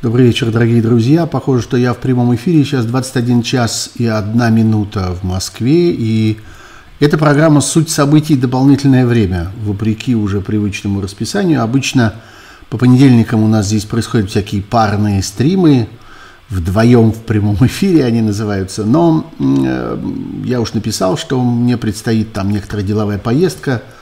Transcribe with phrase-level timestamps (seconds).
[0.00, 1.26] Добрый вечер, дорогие друзья.
[1.26, 2.62] Похоже, что я в прямом эфире.
[2.62, 5.90] Сейчас 21 час и одна минута в Москве.
[5.90, 6.38] И
[7.00, 8.36] эта программа «Суть событий.
[8.36, 9.50] Дополнительное время».
[9.64, 11.64] Вопреки уже привычному расписанию.
[11.64, 12.14] Обычно
[12.70, 15.88] по понедельникам у нас здесь происходят всякие парные стримы.
[16.48, 18.84] Вдвоем в прямом эфире они называются.
[18.84, 19.98] Но э,
[20.44, 23.82] я уж написал, что мне предстоит там некоторая деловая поездка–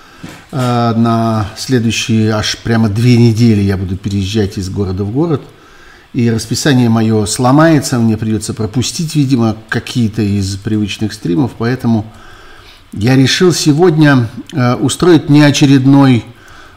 [0.53, 5.41] э, на следующие аж прямо две недели я буду переезжать из города в город–
[6.17, 12.07] и расписание мое сломается, мне придется пропустить, видимо, какие-то из привычных стримов, поэтому
[12.95, 16.25] я решил сегодня э, устроить неочередной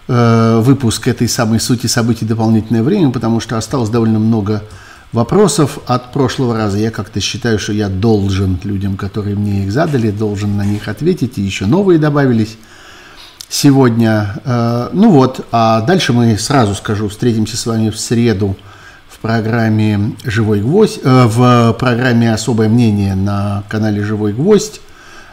[0.09, 4.61] э, выпуск этой самой сути событий дополнительное время, потому что осталось довольно много
[5.13, 6.77] вопросов от прошлого раза.
[6.77, 11.37] Я как-то считаю, что я должен людям, которые мне их задали, должен на них ответить,
[11.37, 12.57] и еще новые добавились
[13.47, 14.35] сегодня.
[14.43, 18.57] Э, ну вот, а дальше мы сразу скажу, встретимся с вами в среду
[19.21, 24.81] программе «Живой гвоздь», э, в программе «Особое мнение» на канале «Живой гвоздь».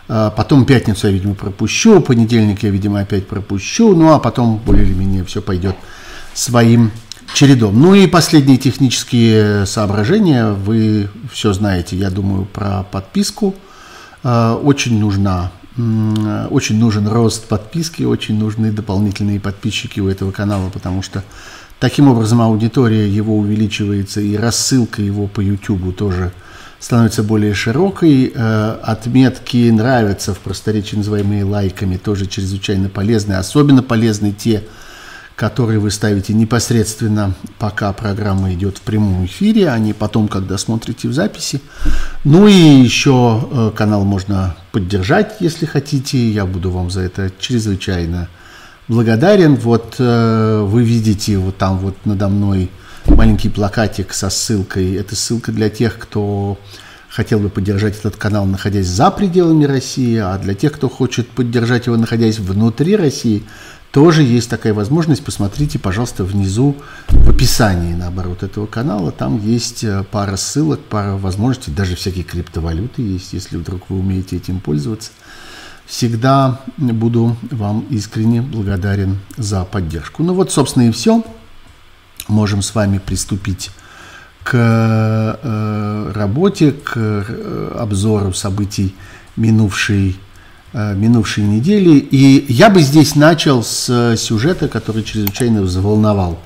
[0.08, 4.84] Э, потом пятницу я, видимо, пропущу, понедельник я, видимо, опять пропущу, ну а потом более
[4.84, 5.77] или менее все пойдет
[6.34, 6.91] своим
[7.34, 7.80] чередом.
[7.80, 10.50] Ну и последние технические соображения.
[10.50, 13.55] Вы все знаете, я думаю, про подписку.
[14.22, 21.02] Э, очень нужна очень нужен рост подписки, очень нужны дополнительные подписчики у этого канала, потому
[21.02, 21.22] что
[21.78, 26.33] Таким образом, аудитория его увеличивается, и рассылка его по YouTube тоже
[26.78, 28.33] становится более широкой.
[28.34, 33.34] Э, отметки нравятся в просторечии, называемые лайками, тоже чрезвычайно полезны.
[33.34, 34.64] Особенно полезны те,
[35.36, 41.08] которые вы ставите непосредственно, пока программа идет в прямом эфире, а не потом, когда смотрите
[41.08, 41.61] в записи.
[42.24, 46.30] Ну и еще э, канал можно поддержать, если хотите.
[46.30, 48.28] Я буду вам за это чрезвычайно благодарен.
[49.56, 52.70] Вот э, вы видите вот там вот надо мной
[53.06, 54.95] маленький плакатик со ссылкой.
[54.95, 56.56] Это ссылка для тех, кто
[57.09, 61.86] хотел бы поддержать этот канал, находясь за пределами России, а для тех, кто хочет поддержать
[61.86, 63.42] его, находясь внутри России,
[63.91, 65.25] тоже есть такая возможность.
[65.25, 66.77] Посмотрите, пожалуйста, внизу
[67.08, 69.11] в описании, наоборот, этого канала.
[69.11, 74.36] Там есть э, пара ссылок, пара возможностей, даже всякие криптовалюты есть, если вдруг вы умеете
[74.36, 75.11] этим пользоваться.
[75.86, 80.24] Всегда буду вам искренне благодарен за поддержку.
[80.24, 81.24] Ну вот, собственно, и все.
[82.29, 83.70] Можем с вами приступить
[84.46, 88.95] к э, работе, к э, обзору событий
[89.36, 90.17] минувшей,
[90.73, 91.98] э, минувшей недели.
[91.98, 96.39] И я бы здесь начал с сюжета, который чрезвычайно взволновал,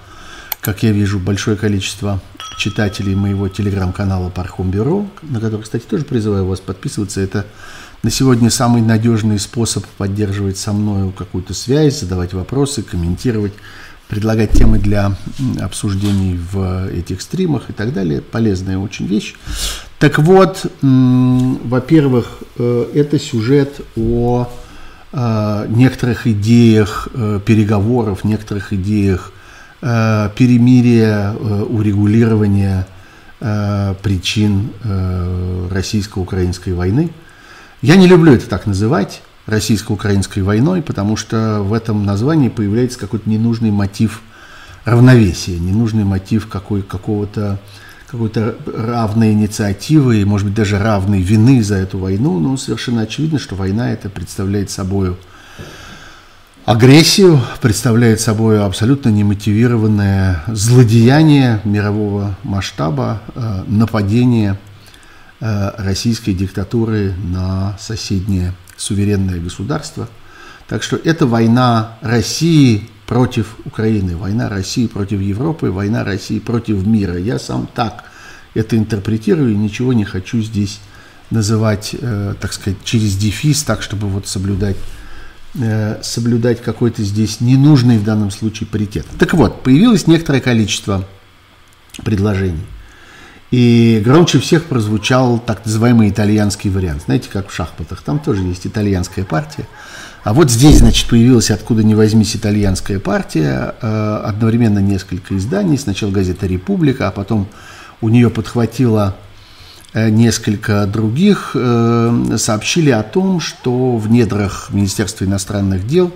[0.61, 2.21] как я вижу, большое количество
[2.59, 7.21] читателей моего телеграм-канала Пархом Бюро, на который, кстати, тоже призываю вас подписываться.
[7.21, 7.47] Это
[8.03, 13.53] на сегодня самый надежный способ поддерживать со мной какую-то связь, задавать вопросы, комментировать,
[14.09, 15.17] предлагать темы для
[15.61, 18.23] обсуждений в этих стримах и так далее.
[18.23, 19.35] Полезная очень вещь.
[19.99, 24.49] Так вот, во-первых, э, это сюжет о
[25.13, 29.33] э, некоторых идеях э, переговоров, некоторых идеях
[29.83, 32.87] перемирия, урегулирования
[33.39, 34.73] причин
[35.71, 37.09] российско-украинской войны–
[37.83, 43.29] я не люблю это так называть российско-украинской войной, потому что в этом названии появляется какой-то
[43.29, 44.23] ненужный мотив
[44.85, 47.59] равновесия, ненужный мотив какой, какого-то
[48.07, 53.39] какой-то равной инициативы, и, может быть, даже равной вины за эту войну, но совершенно очевидно,
[53.39, 55.17] что война это представляет собой
[56.65, 64.59] агрессию, представляет собой абсолютно немотивированное злодеяние мирового масштаба, э, нападение–
[65.41, 70.09] российской диктатуры на соседнее суверенное государство.
[70.69, 77.19] Так что это война России против Украины, война России против Европы, война России против мира.
[77.19, 78.05] Я сам так
[78.55, 80.81] это интерпретирую ничего не хочу здесь
[81.31, 84.77] называть, э, так сказать, через дефис, так, чтобы вот соблюдать,
[85.55, 89.07] э, соблюдать какой-то здесь ненужный в данном случае паритет.
[89.19, 91.05] Так вот, появилось некоторое количество
[92.05, 92.65] предложений–
[93.51, 97.03] и громче всех прозвучал так называемый итальянский вариант.
[97.07, 99.67] Знаете, как в шахматах, там тоже есть итальянская партия.
[100.23, 106.11] А вот здесь, значит, появилась откуда ни возьмись итальянская партия, э, одновременно несколько изданий, сначала
[106.11, 107.49] газета «Република», а потом
[108.03, 109.17] у нее подхватило
[109.95, 116.13] э, несколько других, э, сообщили о том, что в недрах Министерства иностранных дел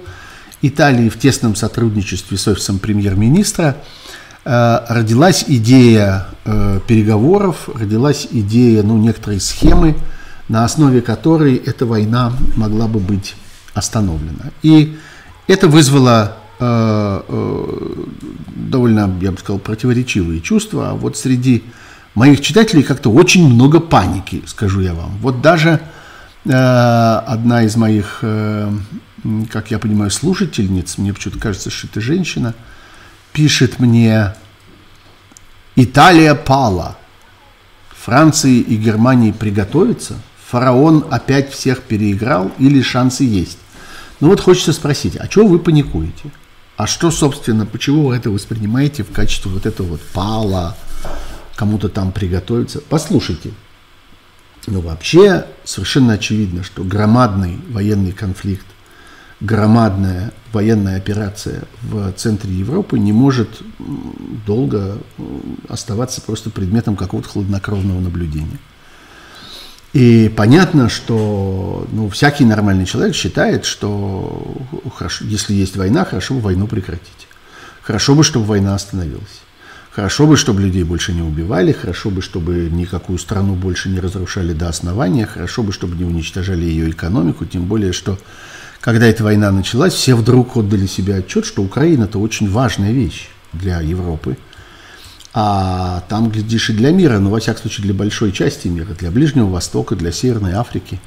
[0.60, 3.76] Италии в тесном сотрудничестве с офисом премьер-министра
[4.44, 9.96] родилась идея э, переговоров, родилась идея ну, некоторой схемы,
[10.49, 13.37] на основе которой эта война могла бы быть
[13.73, 14.50] остановлена.
[14.62, 14.96] И
[15.46, 17.93] это вызвало э,
[18.55, 20.91] довольно, я бы сказал, противоречивые чувства.
[20.91, 21.64] А вот среди
[22.14, 25.17] моих читателей как-то очень много паники, скажу я вам.
[25.20, 25.81] Вот даже
[26.44, 28.70] э, одна из моих, э,
[29.50, 32.55] как я понимаю, слушательниц, мне почему-то кажется, что это женщина,
[33.34, 34.32] пишет мне
[35.76, 36.96] «Италия пала».
[37.90, 40.14] Франции и Германии приготовиться?
[40.46, 43.58] Фараон опять всех переиграл или шансы есть?
[44.20, 46.31] Ну вот хочется спросить, а чего вы паникуете?
[46.76, 50.76] А что, собственно, почему вы это воспринимаете в качестве вот этого вот пала,
[51.56, 52.81] кому-то там приготовиться?
[52.88, 53.50] Послушайте.
[54.66, 58.66] Ну, вообще, совершенно очевидно, что громадный военный конфликт,
[59.44, 63.61] громадная военная операция в центре Европы не может
[64.46, 64.99] долго
[65.69, 68.58] оставаться просто предметом какого-то хладнокровного наблюдения.
[69.93, 74.56] И понятно, что ну, всякий нормальный человек считает, что
[74.96, 77.29] хорошо, если есть война, хорошо бы войну прекратить.
[77.82, 79.43] Хорошо бы, чтобы война остановилась.
[79.93, 84.52] Хорошо бы, чтобы людей больше не убивали, хорошо бы, чтобы никакую страну больше не разрушали
[84.52, 88.19] до основания, хорошо бы, чтобы не уничтожали ее экономику, тем более, что
[88.84, 93.28] когда эта война началась, все вдруг отдали себе отчет, что Украина– это очень важная вещь
[93.52, 94.36] для Европы–
[95.36, 99.10] а там, глядишь, и для мира, ну, во всяком случае, для большой части мира, для
[99.10, 101.00] Ближнего Востока, для Северной Африки.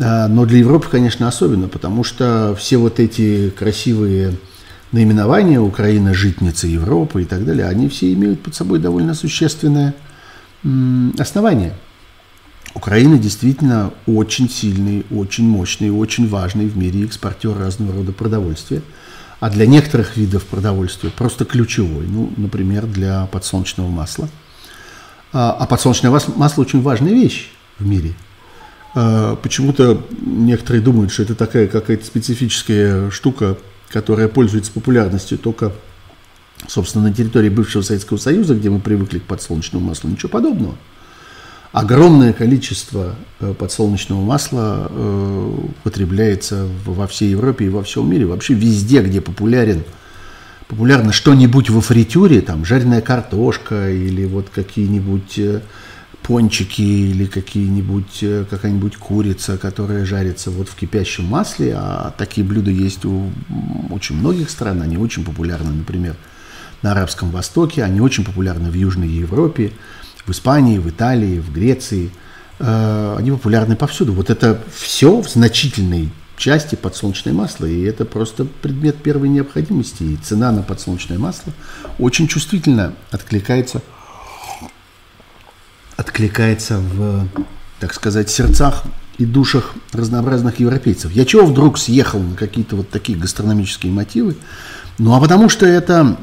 [0.00, 4.38] А, но для Европы, конечно, особенно, потому что все вот эти красивые
[4.90, 9.94] наименования Украина, житница Европы и так далее, они все имеют под собой довольно существенное
[11.18, 11.74] основание.
[12.76, 18.82] Украина действительно очень сильный, очень мощный, очень важный в мире экспортер разного рода продовольствия–
[19.40, 24.28] а для некоторых видов продовольствия просто ключевой, ну, например, для подсолнечного масла.
[25.32, 28.14] А, а подсолнечное масло очень важная вещь в мире.
[28.94, 33.58] А, почему-то некоторые думают, что это такая какая-то специфическая штука,
[33.90, 35.72] которая пользуется популярностью только,
[36.66, 40.08] собственно, на территории бывшего Советского Союза, где мы привыкли к подсолнечному маслу.
[40.08, 40.76] Ничего подобного
[41.72, 48.26] огромное количество э, подсолнечного масла э, потребляется во всей Европе и во всем мире.
[48.26, 49.84] Вообще везде, где популярен,
[50.68, 55.60] популярно что-нибудь во фритюре, там жареная картошка или вот какие-нибудь э,
[56.22, 63.04] пончики или какие-нибудь, какая-нибудь курица, которая жарится вот в кипящем масле, а такие блюда есть
[63.04, 63.30] у
[63.90, 66.16] очень многих стран, они очень популярны, например,
[66.82, 69.72] на Арабском Востоке, они очень популярны в Южной Европе,
[70.26, 72.10] в Испании, в Италии, в Греции.
[72.58, 74.12] Э, они популярны повсюду.
[74.12, 80.02] Вот это все в значительной части подсолнечное масло, и это просто предмет первой необходимости.
[80.02, 81.52] И цена на подсолнечное масло
[81.98, 83.82] очень чувствительно откликается,
[85.96, 87.26] откликается в,
[87.80, 88.84] так сказать, сердцах
[89.18, 91.12] и душах разнообразных европейцев.
[91.12, 94.36] Я чего вдруг съехал на какие-то вот такие гастрономические мотивы?
[94.98, 96.18] Ну, а потому что это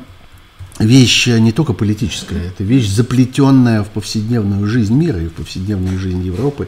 [0.80, 6.25] вещь не только политическая, это вещь, заплетенная в повседневную жизнь мира и в повседневную жизнь
[6.25, 6.68] Европы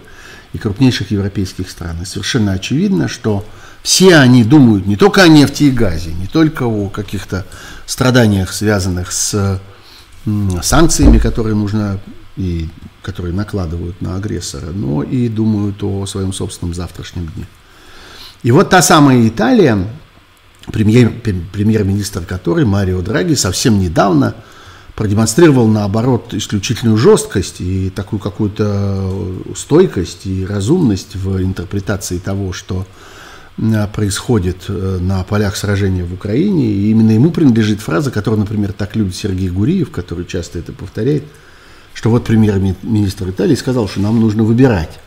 [0.53, 2.01] и крупнейших европейских стран.
[2.01, 3.45] И совершенно очевидно, что
[3.83, 7.45] все они думают не только о нефти и газе, не только о каких-то
[7.85, 9.61] страданиях, связанных с
[10.61, 11.99] санкциями, которые нужно
[12.37, 12.69] и
[13.01, 17.45] которые накладывают на агрессора, но и думают о своем собственном завтрашнем дне.
[18.41, 19.87] И вот та самая Италия,
[20.71, 24.35] премьер, премьер-министр который, Марио Драги, совсем недавно
[24.95, 29.11] продемонстрировал, наоборот, исключительную жесткость и такую какую-то
[29.55, 32.87] стойкость и разумность в интерпретации того, что
[33.93, 36.65] происходит э, на полях сражения в Украине.
[36.65, 41.23] И именно ему принадлежит фраза, которую, например, так любит Сергей Гуриев, который часто это повторяет,
[41.93, 44.99] что вот премьер-министр Италии сказал, что нам нужно выбирать,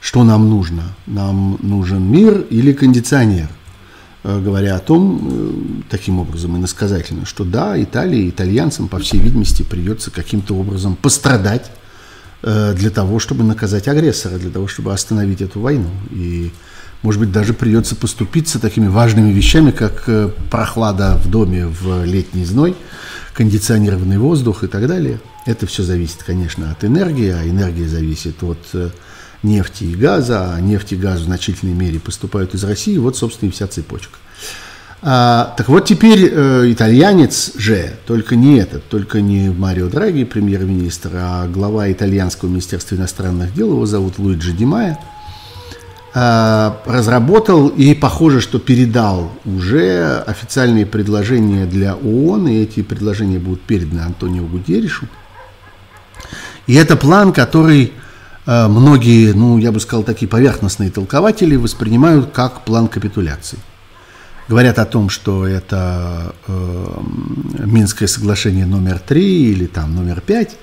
[0.00, 0.94] что нам нужно.
[1.06, 3.61] Нам нужен мир или кондиционер– Э,
[4.24, 10.10] говоря о том, э, таким образом иносказательно, что да, Италии, итальянцам, по всей видимости, придется
[10.10, 11.70] каким-то образом пострадать
[12.42, 15.90] э, для того, чтобы наказать агрессора, для того, чтобы остановить эту войну.
[16.12, 16.52] И,
[17.02, 20.08] может быть, даже придется поступиться такими важными вещами, как
[20.50, 22.76] прохлада в доме в летний зной,
[23.34, 25.20] кондиционированный воздух и так далее.
[25.46, 28.92] Это все зависит, конечно, от энергии, а энергия зависит от
[29.42, 33.48] нефти и газа, а нефть и газ в значительной мере поступают из России, вот, собственно,
[33.48, 34.18] и вся цепочка.
[35.04, 41.10] А, так вот теперь э, итальянец же, только не этот, только не Марио Драги, премьер-министр,
[41.14, 45.00] а глава итальянского министерства иностранных дел, его зовут Луиджи Димая,
[46.14, 53.62] э, разработал и, похоже, что передал уже официальные предложения для ООН, и эти предложения будут
[53.62, 55.08] переданы Антонио Гутерришу.
[56.68, 57.92] И это план, который
[58.46, 63.58] многие, ну, я бы сказал, такие поверхностные толкователи воспринимают как план капитуляции.
[64.48, 67.00] Говорят о том, что это э,
[67.64, 70.56] Минское соглашение номер три или там номер пять.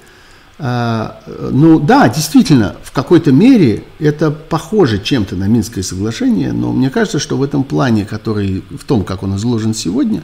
[0.61, 1.21] А,
[1.51, 7.17] ну да, действительно, в какой-то мере это похоже чем-то на Минское соглашение, но мне кажется,
[7.17, 10.23] что в этом плане, который в том, как он изложен сегодня,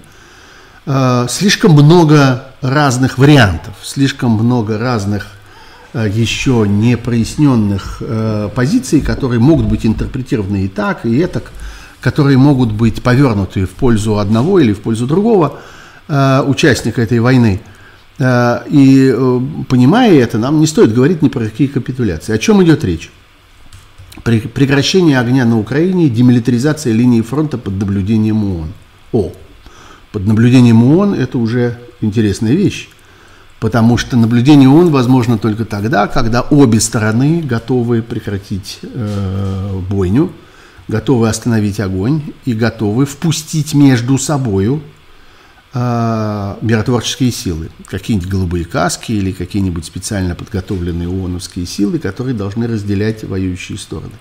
[0.85, 5.44] э, слишком много разных вариантов, слишком много разных э,
[6.01, 11.51] еще не проясненных э, позиций, которые могут быть интерпретированы и так, и так,
[12.01, 15.59] которые могут быть повернуты в пользу одного или в пользу другого
[16.07, 17.61] участника этой войны–
[18.17, 22.33] Э, и э, понимая это, нам не стоит говорить ни про какие капитуляции.
[22.33, 23.11] О чем идет речь?
[24.23, 28.73] Прекращение огня на Украине, демилитаризация линии фронта под наблюдением ООН.
[29.11, 29.33] О,
[30.13, 32.89] под наблюдением ООН это уже интересная вещь.
[33.65, 40.31] Потому что наблюдение ООН возможно только тогда, когда обе стороны готовы прекратить э, бойню,
[40.87, 44.83] готовы остановить огонь и готовы впустить между собою
[45.73, 53.23] э, миротворческие силы, какие-нибудь голубые каски или какие-нибудь специально подготовленные ООНовские силы, которые должны разделять
[53.23, 54.13] воюющие стороны.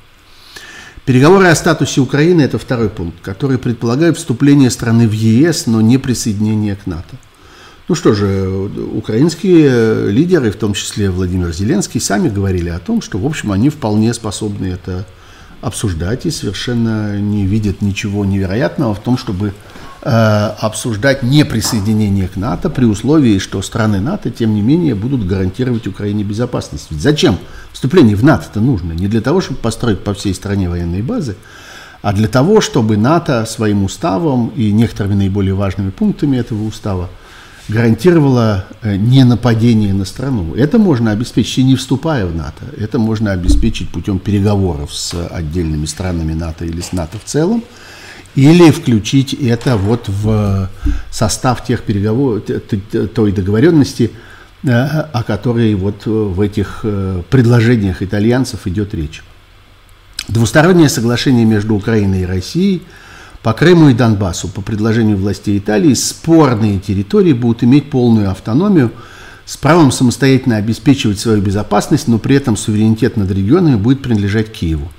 [1.04, 5.98] Переговоры о статусе Украины– это второй пункт, который предполагает вступление страны в ЕС, но не
[5.98, 7.18] присоединение к НАТО.
[7.86, 8.48] Ну что же,
[8.94, 13.68] украинские лидеры, в том числе Владимир Зеленский, сами говорили о том, что, в общем, они
[13.68, 15.04] вполне способны это
[15.60, 19.52] обсуждать и совершенно не видят ничего невероятного в том, чтобы
[20.06, 25.86] Э, обсуждать неприсоединение к НАТО при условии, что страны НАТО, тем не менее, будут гарантировать
[25.86, 26.88] Украине безопасность.
[26.90, 27.38] Ведь зачем
[27.72, 28.92] вступление в НАТО-то нужно?
[28.92, 31.36] Не для того, чтобы построить по всей стране военные базы,
[32.02, 37.08] а для того, чтобы НАТО своим уставом и некоторыми наиболее важными пунктами этого устава
[37.68, 40.54] гарантировала э, не нападение на страну.
[40.54, 42.64] Это можно обеспечить и не вступая в НАТО.
[42.78, 47.62] Это можно обеспечить путем переговоров с отдельными странами НАТО или с НАТО в целом
[48.34, 50.68] или включить это вот в
[51.10, 52.42] состав тех переговоров,
[53.14, 54.10] той договоренности,
[54.64, 59.22] э, о которой вот в этих э, предложениях итальянцев идет речь.
[60.28, 62.82] Двустороннее соглашение между Украиной и Россией
[63.44, 68.90] по Крыму и Донбассу по предложению властей Италии спорные территории будут иметь полную автономию
[69.44, 74.90] с правом самостоятельно обеспечивать свою безопасность, но при этом суверенитет над регионами будет принадлежать Киеву.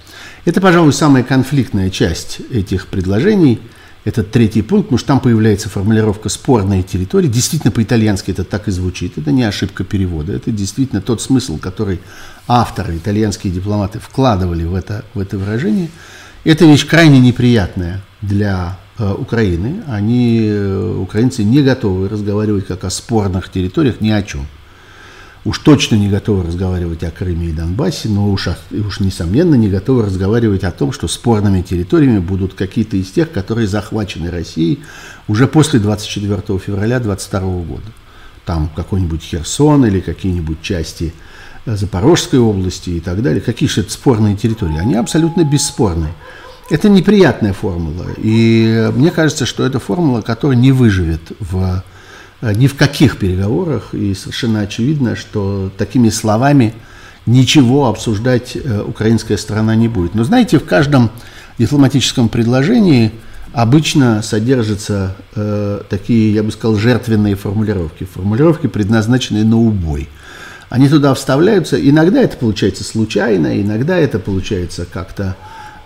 [0.46, 3.62] Это, пожалуй, самая конфликтная часть этих предложений.
[4.04, 7.28] Этот третий пункт, потому что там появляется формулировка «спорные территории».
[7.28, 9.18] Действительно, по-итальянски это так и звучит.
[9.18, 10.34] Это не ошибка перевода.
[10.34, 12.00] Это действительно тот смысл, который
[12.48, 15.90] авторы, итальянские дипломаты вкладывали в это, в это выражение.
[16.46, 19.84] Это вещь крайне неприятная для э, Украины.
[19.88, 24.48] Они, э, украинцы, не готовы разговаривать как о спорных территориях ни о чем
[25.46, 30.04] уж точно не готовы разговаривать о Крыме и Донбассе, но уж, уж несомненно не готовы
[30.04, 34.80] разговаривать о том, что спорными территориями будут какие-то из тех, которые захвачены Россией
[35.28, 37.86] уже после 24 февраля 2022 года.
[38.44, 41.14] Там какой-нибудь Херсон или какие-нибудь части
[41.66, 43.42] Запорожской области и так далее.
[43.42, 44.78] Какие же это спорные территории?
[44.78, 46.14] Они абсолютно бесспорные.
[46.70, 48.06] Это неприятная формула.
[48.18, 51.84] И мне кажется, что это формула, которая не выживет в
[52.42, 56.74] Э, ни в каких переговорах, и совершенно очевидно, что такими словами
[57.26, 60.16] ничего обсуждать э, украинская сторона не будет.
[60.16, 61.12] Но знаете, в каждом
[61.58, 63.12] дипломатическом предложении
[63.54, 70.10] обычно содержатся э, такие, я бы сказал, жертвенные формулировки, формулировки, предназначенные на убой.
[70.76, 75.36] Они туда вставляются, иногда это получается случайно, иногда это получается как-то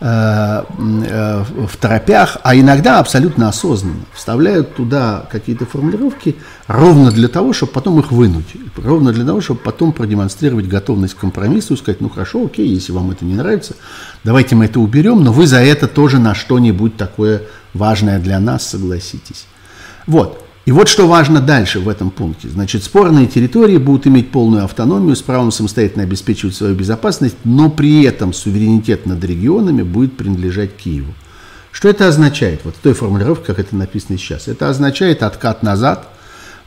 [0.02, 7.52] Э, э, в торопях, а иногда абсолютно осознанно вставляют туда какие-то формулировки ровно для того,
[7.52, 12.00] чтобы потом их вынуть, ровно для того, чтобы потом продемонстрировать готовность к компромиссу и сказать,
[12.00, 13.76] ну хорошо, окей, если вам это не нравится,
[14.24, 17.42] давайте мы это уберем, но вы за это тоже на что-нибудь такое
[17.74, 19.48] важное для нас согласитесь.
[20.08, 20.49] Вот.
[20.70, 22.48] И вот что важно дальше в этом пункте.
[22.48, 28.04] Значит, спорные территории будут иметь полную автономию с правом самостоятельно обеспечивать свою безопасность, но при
[28.04, 31.12] этом суверенитет над регионами будет принадлежать Киеву.
[31.72, 32.62] Что это означает?
[32.66, 34.48] Вот в той формулировке, как это написано сейчас.
[34.48, 36.08] Это означает откат назад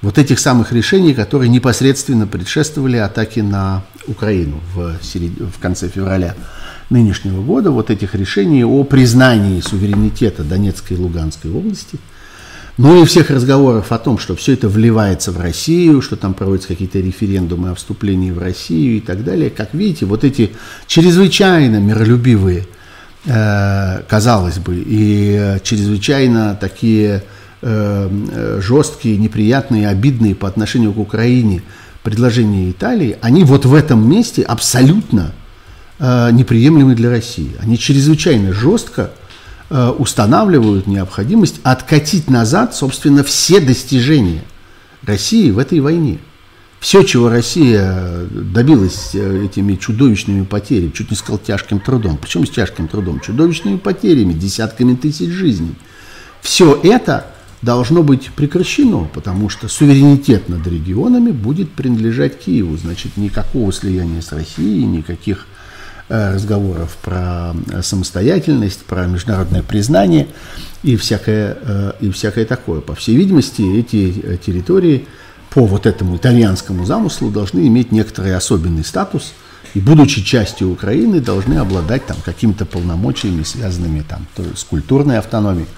[0.01, 5.31] вот этих самых решений, которые непосредственно предшествовали атаке на Украину в, серед...
[5.39, 6.35] в конце февраля
[6.91, 7.71] нынешнего года.
[7.71, 12.01] Вот этих решений о признании суверенитета Донецкой и Луганской области–
[12.79, 16.69] ну и всех разговоров о том, что все это вливается в Россию, что там проводятся
[16.69, 19.51] какие-то референдумы о вступлении в Россию и так далее.
[19.51, 20.53] Как видите, вот эти
[20.87, 22.67] чрезвычайно миролюбивые,
[23.27, 27.25] э, казалось бы, и чрезвычайно такие
[27.61, 31.63] э, жесткие, неприятные, обидные по отношению к Украине
[32.03, 35.33] предложения Италии, они вот в этом месте абсолютно
[35.99, 37.53] э, неприемлемы для России.
[37.61, 39.11] Они чрезвычайно жестко
[39.99, 44.43] устанавливают необходимость откатить назад, собственно, все достижения
[45.03, 46.19] России в этой войне.
[46.79, 52.89] Все, чего Россия добилась этими чудовищными потерями, чуть не сказал тяжким трудом, причем с тяжким
[52.89, 55.75] трудом, чудовищными потерями, десятками тысяч жизней,
[56.41, 57.27] все это
[57.63, 62.77] должно быть прекращено, потому что суверенитет над регионами будет принадлежать Киеву.
[62.77, 65.52] Значит, никакого слияния с Россией, никаких э,
[66.13, 70.29] разговоров про самостоятельность, про международное признание
[70.83, 72.81] и всякое, э, и всякое такое.
[72.81, 75.07] По всей видимости, эти э, территории
[75.51, 79.33] по вот этому итальянскому замыслу должны иметь некоторый особенный статус
[79.75, 85.69] и, будучи частью Украины, должны обладать там какими-то полномочиями, связанными там, с культурной автономией,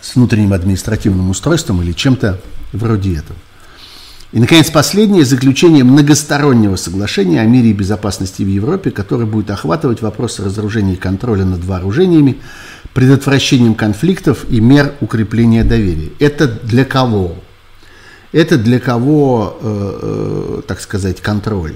[0.00, 2.40] с внутренним административным устройством или чем-то
[2.72, 3.38] вроде этого.
[4.32, 10.02] И, наконец, последнее– заключение многостороннего соглашения о мире и безопасности в Европе, которое будет охватывать
[10.02, 12.38] вопросы разоружения и контроля над вооружениями,
[12.92, 16.10] предотвращением конфликтов и мер укрепления доверия.
[16.18, 17.36] Это для кого?
[18.32, 21.74] Это для кого, э, э, так сказать, контроль?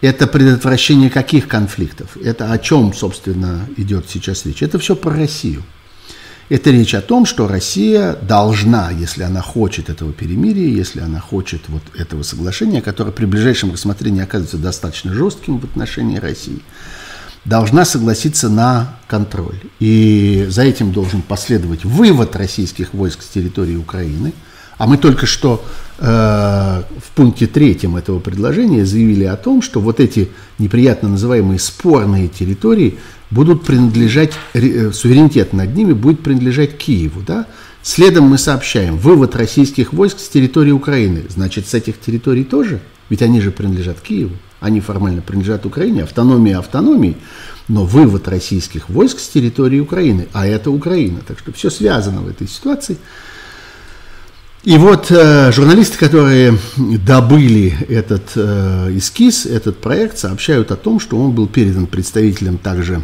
[0.00, 2.16] Это предотвращение каких конфликтов?
[2.16, 4.62] Это о чем, собственно, идет сейчас речь?
[4.62, 5.62] Это все про Россию.
[6.50, 11.62] Это речь о том, что Россия должна, если она хочет этого перемирия, если она хочет
[11.68, 16.60] вот этого соглашения, которое при ближайшем рассмотрении оказывается достаточно жестким в отношении России,
[17.44, 19.60] должна согласиться на контроль.
[19.78, 24.32] И за этим должен последовать вывод российских войск с территории Украины.
[24.76, 25.64] А мы только что
[26.00, 32.98] в пункте третьем этого предложения заявили о том, что вот эти неприятно называемые спорные территории
[33.30, 37.22] будут принадлежать, э, суверенитет над ними будет принадлежать Киеву.
[37.26, 37.46] Да?
[37.82, 41.24] Следом мы сообщаем, вывод российских войск с территории Украины.
[41.28, 42.80] Значит, с этих территорий тоже?
[43.08, 44.36] Ведь они же принадлежат Киеву.
[44.60, 46.02] Они формально принадлежат Украине.
[46.02, 47.16] Автономия автономии,
[47.68, 50.28] но вывод российских войск с территории Украины.
[50.32, 51.20] А это Украина.
[51.26, 52.98] Так что все связано в этой ситуации.
[54.62, 61.18] И вот э, журналисты, которые добыли этот э, эскиз, этот проект, сообщают о том, что
[61.18, 63.00] он был передан представителям также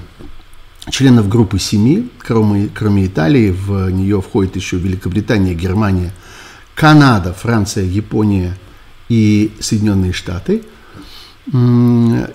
[0.91, 6.13] членов группы семи, кроме, кроме Италии, в нее входит еще Великобритания, Германия,
[6.75, 8.55] Канада, Франция, Япония
[9.09, 10.63] и Соединенные Штаты.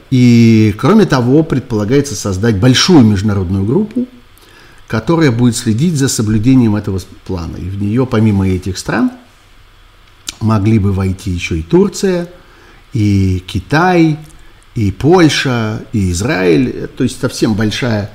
[0.10, 4.08] И кроме того, предполагается создать большую международную группу,
[4.92, 7.56] которая будет следить за соблюдением этого плана.
[7.56, 9.12] И в нее, помимо этих стран,
[10.42, 12.28] могли бы войти еще и Турция,
[12.92, 14.20] и Китай,
[14.76, 16.90] и Польша, и Израиль.
[16.98, 18.12] То есть совсем большая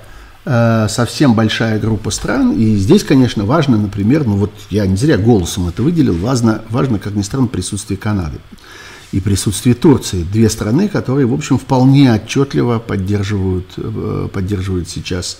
[0.48, 2.52] Э, совсем большая группа стран.
[2.52, 7.00] И здесь, конечно, важно, например, ну вот я не зря голосом это выделил, важно, важно
[7.00, 8.38] как ни странно, присутствие Канады
[9.10, 10.22] и присутствие Турции.
[10.22, 15.38] Две страны, которые, в общем, вполне отчетливо поддерживают, э, поддерживают сейчас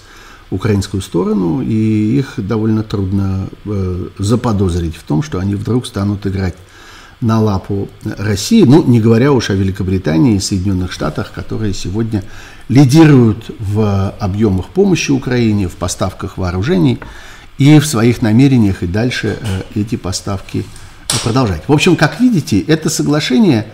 [0.50, 6.54] украинскую сторону, и их довольно трудно э, заподозрить в том, что они вдруг станут играть
[7.20, 12.22] на лапу России, ну, не говоря уж о Великобритании и Соединенных Штатах, которые сегодня
[12.68, 16.98] лидируют в объемах помощи Украине, в поставках вооружений
[17.59, 20.64] и в своих намерениях и дальше э, эти поставки
[21.24, 21.62] продолжать.
[21.68, 23.66] В общем, как видите, это соглашение,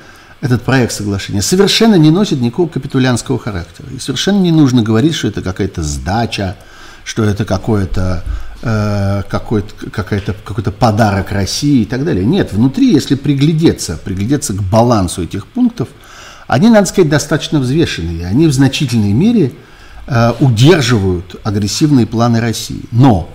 [0.43, 3.87] этот проект соглашения совершенно не носит никакого капитулянского характера.
[3.95, 6.57] И совершенно не нужно говорить, что это какая-то сдача,
[7.05, 8.25] что это какое-то
[8.61, 12.25] э, какой-то, какой-то, какой-то подарок России и так далее.
[12.25, 15.89] Нет, внутри, если приглядеться, приглядеться к балансу этих пунктов,
[16.49, 18.27] они, надо сказать, достаточно взвешенные.
[18.27, 19.53] Они в значительной мере
[20.09, 22.83] э, удерживают агрессивные планы России.
[22.91, 23.31] Но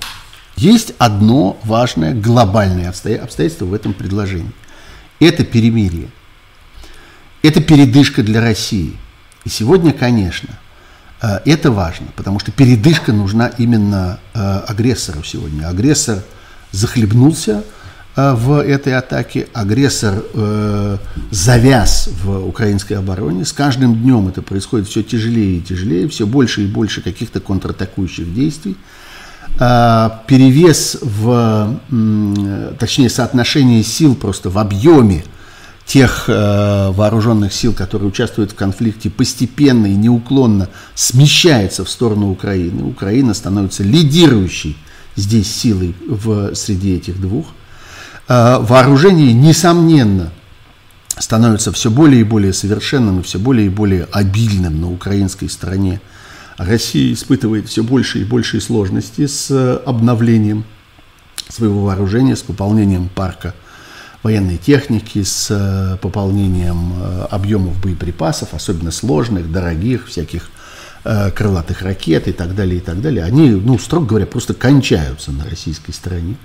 [0.58, 4.52] есть одно важное глобальное обстоятельство в этом предложении.
[5.22, 6.10] Это перемирие.
[7.48, 8.94] Это передышка для России.
[9.46, 10.50] И сегодня, конечно,
[11.22, 15.68] Э, это важно, потому что передышка нужна именно э, агрессору сегодня.
[15.68, 16.20] Агрессор
[16.72, 17.64] захлебнулся
[18.16, 20.24] э, в этой атаке, агрессор
[21.32, 23.46] завяз в украинской обороне.
[23.46, 28.34] С каждым днем это происходит все тяжелее и тяжелее, все больше и больше каких-то контратакующих
[28.34, 28.78] действий.
[29.58, 31.80] Перевес в,
[32.80, 35.24] точнее, соотношение сил просто в объеме–
[35.88, 42.84] тех э, вооруженных сил, которые участвуют в конфликте, постепенно и неуклонно смещается в сторону Украины.
[42.84, 44.78] Украина становится лидирующей
[45.16, 47.48] здесь силой в, среди этих двух.
[48.28, 50.34] Э, вооружение, несомненно,
[51.18, 56.02] становится все более и более совершенным и все более и более обильным на украинской стороне.
[56.58, 60.66] Россия испытывает все больше и большие сложности с обновлением
[61.48, 63.56] своего вооружения, с пополнением парка–
[64.28, 70.50] военной техники, с э, пополнением э, объемов боеприпасов, особенно сложных, дорогих, всяких
[71.06, 75.32] э, крылатых ракет и так далее, и так далее, они, ну, строго говоря, просто кончаются
[75.32, 76.36] на российской стороне.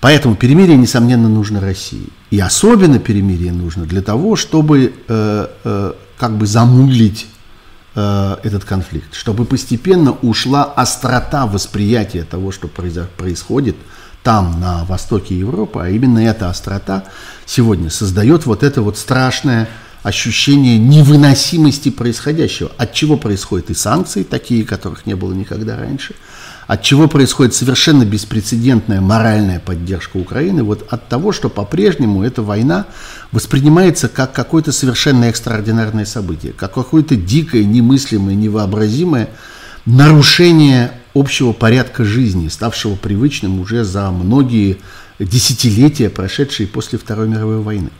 [0.00, 2.06] Поэтому перемирие, несомненно, нужно России.
[2.30, 7.26] И особенно перемирие нужно для того, чтобы э, э, как бы замудлить
[7.96, 13.74] э, этот конфликт, чтобы постепенно ушла острота восприятия того, что происходит
[14.26, 17.04] там, на востоке Европы, а именно эта острота
[17.44, 19.68] сегодня создает вот это вот страшное
[20.02, 22.72] ощущение невыносимости происходящего.
[22.76, 26.16] От чего происходят и санкции, такие, которых не было никогда раньше–
[26.66, 32.86] от чего происходит совершенно беспрецедентная моральная поддержка Украины, вот от того, что по-прежнему эта война
[33.30, 39.28] воспринимается как какое-то совершенно экстраординарное событие, как какое-то дикое, немыслимое, невообразимое
[39.84, 44.78] нарушение общего порядка жизни, ставшего привычным уже за многие
[45.18, 47.90] десятилетия, прошедшие после Второй мировой войны.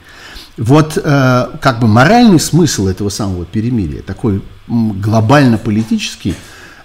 [0.57, 6.35] Вот э, как бы моральный смысл этого самого перемирия, такой глобально-политический,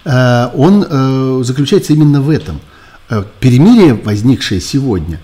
[0.04, 2.60] Э, он э, заключается именно в этом.
[3.40, 5.20] Перемирие, возникшее сегодня,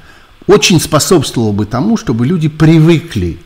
[0.46, 3.38] очень способствовало бы тому, чтобы люди привыкли,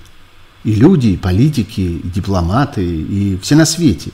[0.64, 4.11] и люди, и политики, и дипломаты, и все на свете,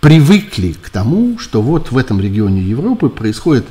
[0.00, 3.66] привыкли к тому, что вот в этом регионе Европы происходит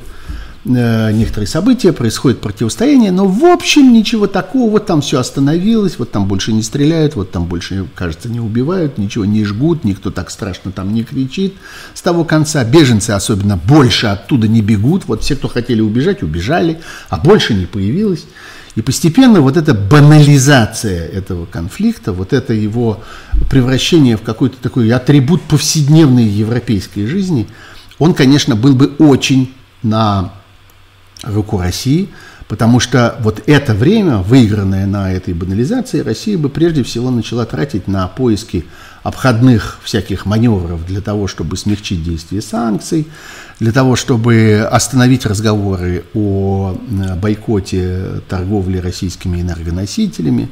[0.66, 6.10] Э, некоторые события, происходит противостояние, но в общем ничего такого, вот там все остановилось, вот
[6.12, 10.30] там больше не стреляют, вот там больше, кажется, не убивают, ничего не жгут, никто так
[10.30, 11.54] страшно там не кричит.
[11.94, 16.80] С того конца беженцы особенно больше оттуда не бегут, вот все, кто хотели убежать, убежали,
[17.08, 18.26] а больше не появилось.
[18.74, 23.02] И постепенно вот эта банализация этого конфликта, вот это его
[23.48, 27.48] превращение в какой-то такой атрибут повседневной европейской жизни,
[27.98, 30.32] он, конечно, был бы очень на
[31.22, 32.08] руку России,
[32.48, 37.86] потому что вот это время, выигранное на этой банализации, Россия бы прежде всего начала тратить
[37.88, 38.64] на поиски
[39.02, 43.08] обходных всяких маневров для того, чтобы смягчить действие санкций,
[43.58, 50.48] для того, чтобы остановить разговоры о э, бойкоте торговли российскими энергоносителями,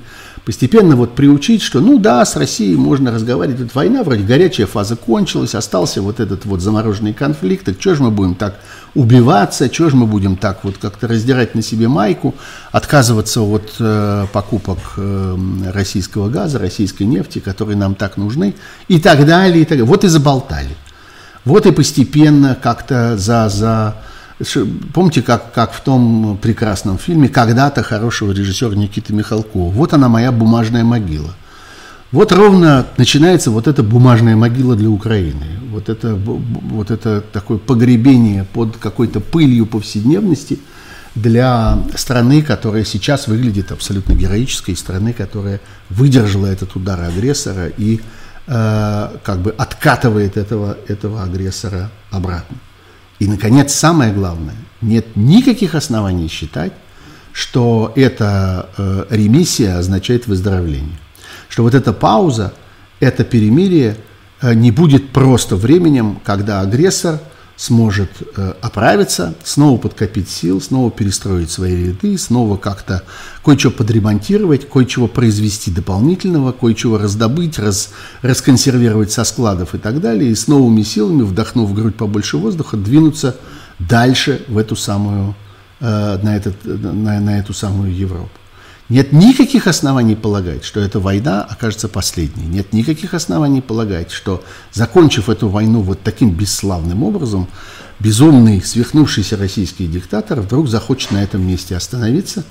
[0.48, 4.96] постепенно вот приучить, что ну да, с Россией можно разговаривать, тут война, вроде горячая фаза
[4.96, 8.58] кончилась, остался вот этот вот замороженный конфликт, так что же мы будем так
[8.94, 12.34] убиваться, что же мы будем так вот как-то раздирать на себе майку,
[12.72, 18.54] отказываться от э, покупок э, российского газа, российской нефти, которые нам так нужны,
[18.88, 19.84] и так далее, и так далее.
[19.84, 20.74] Вот и заболтали.
[21.44, 23.96] Вот и постепенно как-то за, за
[24.94, 29.70] Помните, как, как в том прекрасном фильме когда-то хорошего режиссера Никиты Михалкова.
[29.72, 31.34] Вот она моя бумажная могила.
[32.12, 35.58] Вот ровно начинается вот эта бумажная могила для Украины.
[35.70, 40.60] Вот это, вот это такое погребение под какой-то пылью повседневности
[41.14, 48.00] для страны, которая сейчас выглядит абсолютно героической, страны, которая выдержала этот удар агрессора и
[48.46, 52.56] э, как бы откатывает этого, этого агрессора обратно.
[53.18, 56.72] И, наконец, самое главное, нет никаких оснований считать,
[57.32, 60.98] что эта э, ремиссия означает выздоровление.
[61.48, 62.52] Что вот эта пауза,
[63.00, 63.96] это перемирие
[64.40, 67.20] э, не будет просто временем, когда агрессор–
[67.58, 73.02] сможет э, оправиться, снова подкопить сил, снова перестроить свои ряды, снова как-то
[73.44, 77.90] кое-что подремонтировать, кое-чего произвести дополнительного, кое-чего раздобыть, раз,
[78.22, 82.76] расконсервировать со складов и так далее, и с новыми силами, вдохнув в грудь побольше воздуха,
[82.76, 83.36] двинуться
[83.80, 85.34] дальше в эту самую,
[85.80, 88.30] э, на, этот, на, на эту самую Европу.
[88.88, 92.46] Нет никаких оснований полагать, что эта война окажется последней.
[92.46, 97.48] Нет никаких оснований полагать, что, закончив эту войну вот таким бесславным образом,
[98.00, 102.44] безумный, свихнувшийся российский диктатор вдруг захочет на этом месте остановиться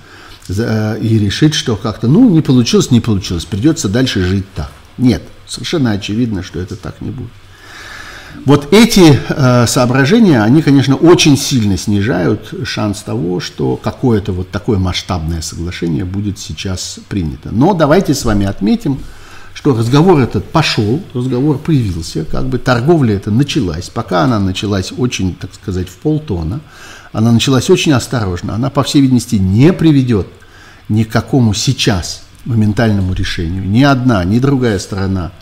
[0.48, 4.72] и решить, что как-то, ну, не получилось, не получилось, придется дальше жить так.
[5.00, 7.32] Нет, совершенно очевидно, что это так не будет.
[8.46, 14.78] Вот эти э, соображения, они, конечно, очень сильно снижают шанс того, что какое-то вот такое
[14.78, 17.50] масштабное соглашение будет сейчас принято.
[17.52, 19.00] Но давайте с вами отметим,
[19.54, 23.90] что разговор этот пошел, разговор появился, как бы торговля эта началась.
[23.90, 26.62] Пока она началась очень, так сказать, в полтона,
[27.12, 30.28] она началась очень осторожно, она, по всей видимости, не приведет
[30.90, 33.68] ни к какому сейчас моментальному решению.
[33.68, 35.32] Ни одна, ни другая сторона–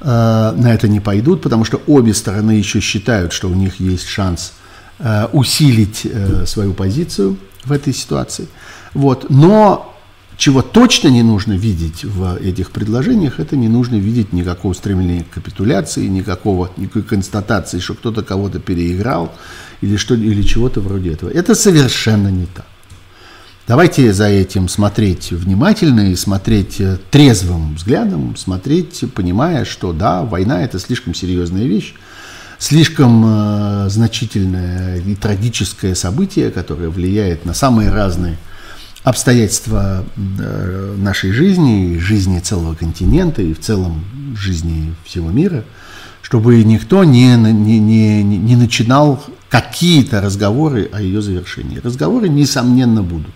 [0.00, 4.54] на это не пойдут, потому что обе стороны еще считают, что у них есть шанс
[4.98, 8.48] э, усилить э, свою позицию в этой ситуации.
[8.94, 9.26] Вот.
[9.28, 9.94] Но
[10.40, 15.34] чего точно не нужно видеть в этих предложениях, это не нужно видеть никакого стремления к
[15.34, 19.34] капитуляции, никакого, никакой констатации, что кто-то кого-то переиграл
[19.82, 21.28] или, что, или чего-то вроде этого.
[21.28, 22.64] Это совершенно не так.
[23.70, 30.64] Давайте за этим смотреть внимательно и смотреть э, трезвым взглядом, смотреть, понимая, что да, война
[30.64, 31.94] это слишком серьезная вещь,
[32.58, 38.38] слишком э, значительное и трагическое событие, которое влияет на самые разные
[39.04, 44.04] обстоятельства э, нашей жизни, жизни целого континента и в целом
[44.36, 45.62] жизни всего мира,
[46.22, 51.78] чтобы никто не, не, не, не начинал какие-то разговоры о ее завершении.
[51.78, 53.30] Разговоры, несомненно, будут.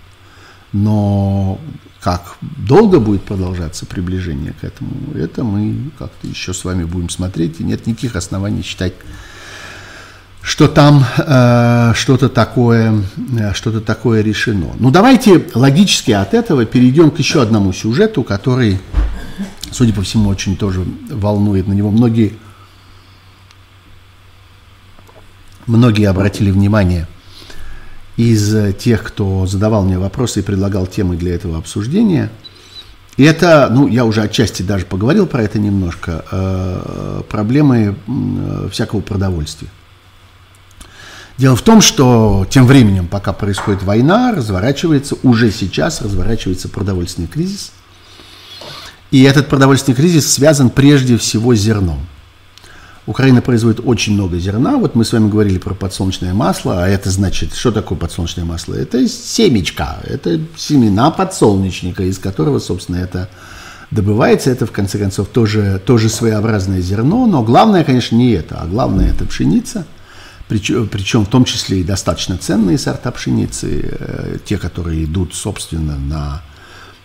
[0.75, 1.61] Но
[2.01, 7.61] как долго будет продолжаться приближение к этому, это мы как-то еще с вами будем смотреть,
[7.61, 8.93] и нет никаких оснований считать,
[10.43, 13.05] что там э, что-то такое,
[13.39, 14.73] э, что-то такое решено.
[14.81, 18.81] Ну давайте логически от этого перейдем к еще одному сюжету, который,
[19.71, 21.93] судя по всему, очень тоже волнует на него.
[21.93, 22.35] Многие,
[25.69, 27.07] многие обратили внимание
[28.17, 32.31] из э, тех, кто задавал мне вопросы и предлагал темы для этого обсуждения.
[33.17, 39.01] И это, ну, я уже отчасти даже поговорил про это немножко, э, проблемы э, всякого
[39.01, 39.69] продовольствия.
[41.37, 47.73] Дело в том, что тем временем, пока происходит война, разворачивается, уже сейчас разворачивается продовольственный кризис.
[49.11, 52.01] И этот продовольственный кризис связан прежде всего с зерном.
[53.07, 54.79] Украина производит очень много зерна.
[54.79, 58.75] Вот мы с вами говорили про подсолнечное масло, а это значит, что такое подсолнечное масло?
[58.75, 63.29] Это семечка, это семена подсолнечника, из которого, собственно, это
[63.91, 64.51] добывается.
[64.51, 69.11] Это, в конце концов, тоже, тоже своеобразное зерно, но главное, конечно, не это, а главное
[69.11, 69.87] это пшеница.
[70.49, 75.99] Причем, причем в том числе и достаточно ценные сорта пшеницы, э, те, которые идут, собственно,
[75.99, 76.43] на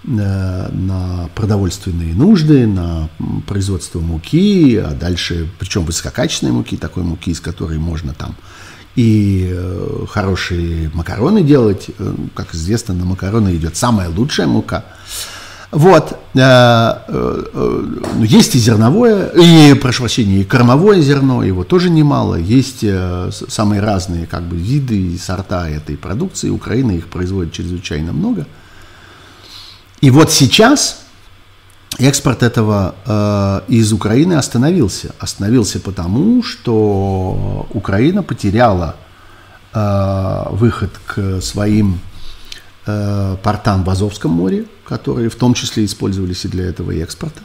[0.04, 3.10] на продовольственные нужды, на
[3.48, 8.36] производство муки, а дальше, причем высококачественной муки, такой муки, из которой можно там
[8.96, 11.88] и э, хорошие макароны делать.
[12.00, 14.86] Э, как известно, на макароны идет самая лучшая мука.
[15.72, 16.18] Вот.
[16.34, 22.38] Ну, есть и зерновое, и, прошу прощения, и кормовое зерно, его тоже немало.
[22.38, 22.84] Есть
[23.50, 26.50] самые разные как бы, виды и сорта этой продукции.
[26.50, 28.48] Украина их производит чрезвычайно много–
[30.02, 31.02] и вот сейчас
[31.98, 35.14] экспорт этого э, из Украины остановился.
[35.20, 38.96] Остановился потому, что Украина потеряла
[39.74, 42.00] э, выход к своим
[42.86, 47.42] э, портам в Азовском море, которые в том числе использовались и для этого экспорта.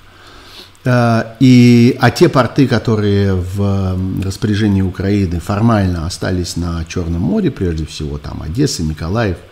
[0.84, 7.84] Э, и, а те порты, которые в распоряжении Украины формально остались на Черном море, прежде
[7.84, 9.38] всего там Одесса, Николаев–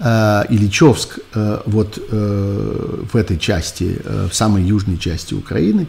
[0.00, 5.86] Ильичевск э, вот э, в этой части, в самой южной части Украины,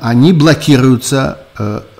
[0.00, 1.38] они блокируются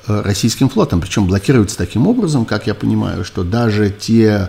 [0.06, 1.00] российским флотом.
[1.00, 4.48] Причем блокируются таким образом, как я понимаю, что даже те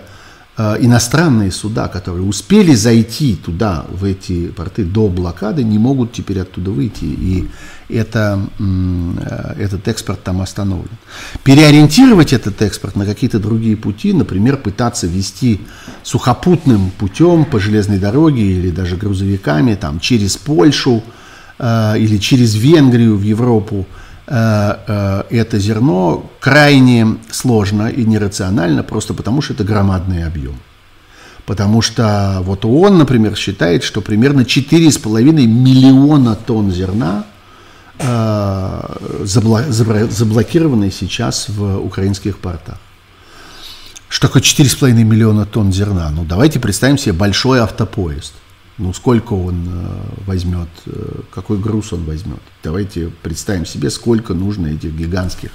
[0.58, 6.70] иностранные суда, которые успели зайти туда, в эти порты до блокады, не могут теперь оттуда
[6.70, 7.04] выйти.
[7.04, 7.48] И
[7.88, 10.90] это, э, этот экспорт там остановлен.
[11.44, 15.60] Переориентировать этот экспорт на какие-то другие пути, например, пытаться вести
[16.02, 21.02] сухопутным путем по железной дороге или даже грузовиками там, через Польшу
[21.58, 29.12] э, или через Венгрию в Европу, Э, э, это зерно крайне сложно и нерационально, просто
[29.12, 30.54] потому что это громадный объем.
[31.46, 37.24] Потому что вот ООН, например, считает, что примерно 4,5 миллиона тонн зерна
[37.98, 42.78] э, заблокированы сейчас в украинских портах.
[44.08, 46.10] Что такое 4,5 миллиона тонн зерна?
[46.10, 48.34] Ну, давайте представим себе большой автопоезд–
[48.80, 52.40] ну, сколько он э, возьмет, э, какой груз он возьмет.
[52.62, 55.50] Давайте представим себе, сколько нужно этих гигантских,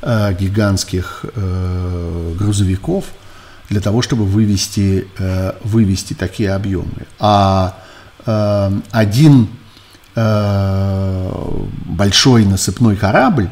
[0.00, 1.26] э, гигантских
[2.38, 3.04] грузовиков
[3.68, 5.06] для того, чтобы вывести,
[5.62, 7.06] вывести такие объемы.
[7.18, 7.76] А
[8.92, 9.48] один
[11.84, 13.50] большой насыпной корабль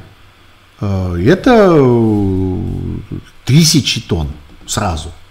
[0.80, 1.76] это
[3.44, 4.28] тысячи тонн
[4.66, 5.12] сразу–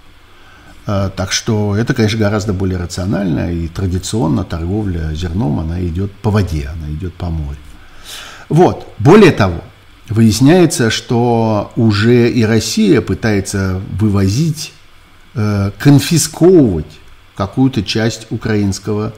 [0.85, 6.69] так что это, конечно, гораздо более рационально, и традиционно торговля зерном, она идет по воде,
[6.71, 7.57] она идет по морю.
[8.49, 8.87] Вот.
[8.99, 9.61] Более того,
[10.09, 14.73] выясняется, что уже и Россия пытается вывозить,
[15.33, 16.99] э, конфисковывать
[17.35, 19.13] какую-то часть украинского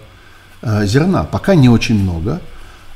[0.61, 1.25] э, зерна.
[1.25, 2.41] Пока не очень много,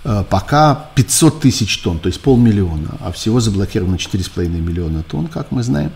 [0.03, 5.61] пока 500 тысяч тонн, то есть полмиллиона, а всего заблокировано 4,5 миллиона тонн, как мы
[5.61, 5.91] знаем.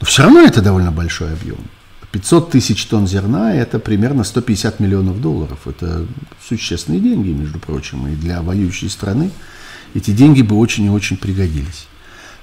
[0.00, 1.58] Но все равно это довольно большой объем.
[2.14, 5.66] 500 тысяч тонн зерна– это примерно 150 миллионов долларов.
[5.66, 6.06] Это
[6.48, 9.32] существенные деньги, между прочим, и для воюющей страны
[9.94, 11.88] эти деньги бы очень и очень пригодились.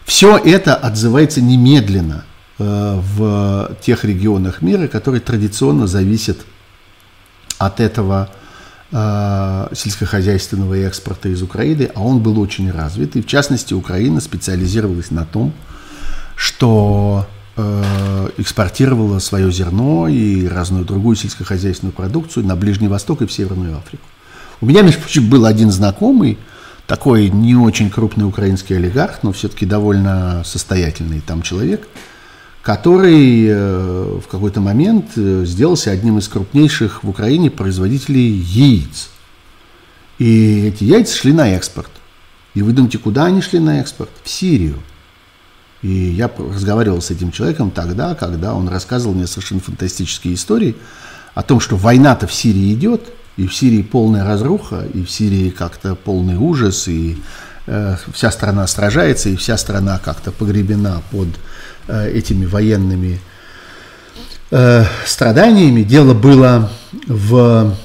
[0.04, 2.26] Все это отзывается немедленно
[2.60, 6.40] э, в тех регионах мира, которые традиционно зависят
[7.58, 8.30] от этого,
[8.92, 13.16] э, сельскохозяйственного экспорта из Украины, а он был очень развит.
[13.16, 15.54] И в частности, Украина специализировалась на том,
[16.36, 17.26] что
[18.38, 24.04] экспортировала свое зерно и разную другую сельскохозяйственную продукцию на Ближний Восток и в Северную Африку.
[24.62, 26.38] У меня, между прочим, был один знакомый,
[26.86, 31.88] такой не очень крупный украинский олигарх, но все-таки довольно состоятельный там человек,
[32.62, 39.10] который э, в какой-то момент э, сделался одним из крупнейших в Украине производителей яиц.
[40.20, 41.90] И эти яйца шли на экспорт.
[42.54, 44.12] И вы думаете, куда они шли на экспорт?
[44.24, 44.78] В Сирию.
[45.82, 50.76] И я разговаривал с этим человеком тогда, когда он рассказывал мне совершенно фантастические истории
[51.34, 53.02] о том, что война-то в Сирии идет,
[53.38, 57.18] и в Сирии полная разруха, и в Сирии как-то полный ужас, и
[57.66, 61.30] э, вся страна сражается, и вся страна как-то погребена под
[61.88, 63.20] э, этими военными
[64.52, 65.82] э, страданиями.
[65.82, 66.70] Дело было
[67.08, 67.76] в,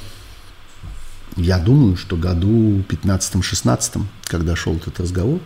[1.36, 5.40] я думаю, что году 15-16, когда шел этот разговор.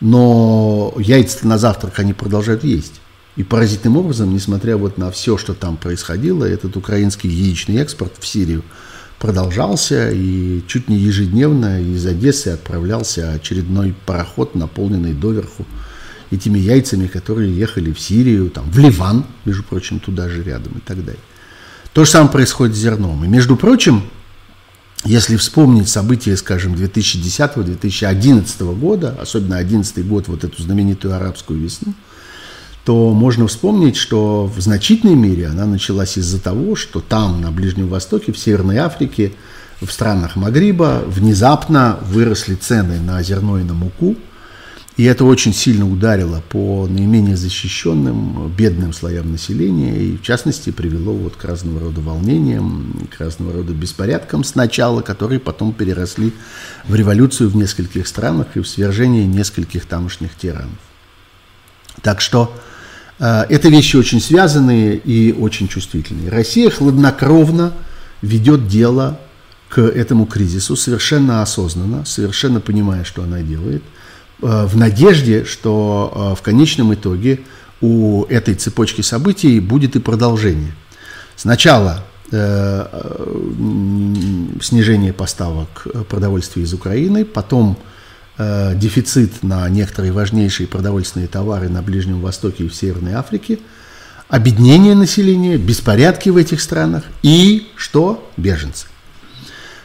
[0.00, 3.00] Но яйца на завтрак они продолжают есть.
[3.36, 8.26] И поразительным образом, несмотря вот на все, что там происходило, этот украинский яичный экспорт в
[8.26, 8.62] Сирию–
[9.18, 15.66] продолжался, и чуть не ежедневно из Одессы отправлялся очередной пароход, наполненный доверху
[16.30, 20.80] этими яйцами, которые ехали в Сирию, там, в Ливан, между прочим, туда же рядом и
[20.80, 21.22] так далее.
[21.92, 23.24] То же самое происходит с зерном.
[23.24, 24.02] И, между прочим,
[25.04, 31.94] если вспомнить события, скажем, 2010-2011 года, особенно 2011 год, вот эту знаменитую арабскую весну,
[32.84, 37.88] то можно вспомнить, что в значительной мере она началась из-за того, что там, на Ближнем
[37.88, 39.32] Востоке, в Северной Африке,
[39.80, 44.16] в странах Магриба внезапно выросли цены на зерно и на муку,
[44.96, 51.12] и это очень сильно ударило по наименее защищенным, бедным слоям населения, и в частности привело
[51.12, 56.32] вот к разного рода волнениям, к разного рода беспорядкам сначала, которые потом переросли
[56.88, 60.78] в революцию в нескольких странах и в свержение нескольких тамошних тиранов.
[62.02, 62.54] Так что
[63.18, 66.30] Э, это вещи очень связанные и очень чувствительные.
[66.30, 67.72] Россия хладнокровно
[68.22, 69.20] ведет дело
[69.68, 73.82] к этому кризису совершенно осознанно, совершенно понимая, что она делает,
[74.38, 77.40] в надежде, что э, в конечном итоге
[77.80, 80.72] у этой цепочки событий будет и продолжение.
[81.36, 82.02] Сначала
[84.60, 87.78] снижение поставок продовольствия из Украины, потом
[88.38, 93.58] Э, дефицит на некоторые важнейшие продовольственные товары на Ближнем Востоке и в Северной Африке,
[94.28, 98.30] обеднение населения, беспорядки в этих странах и что?
[98.36, 98.88] Беженцы.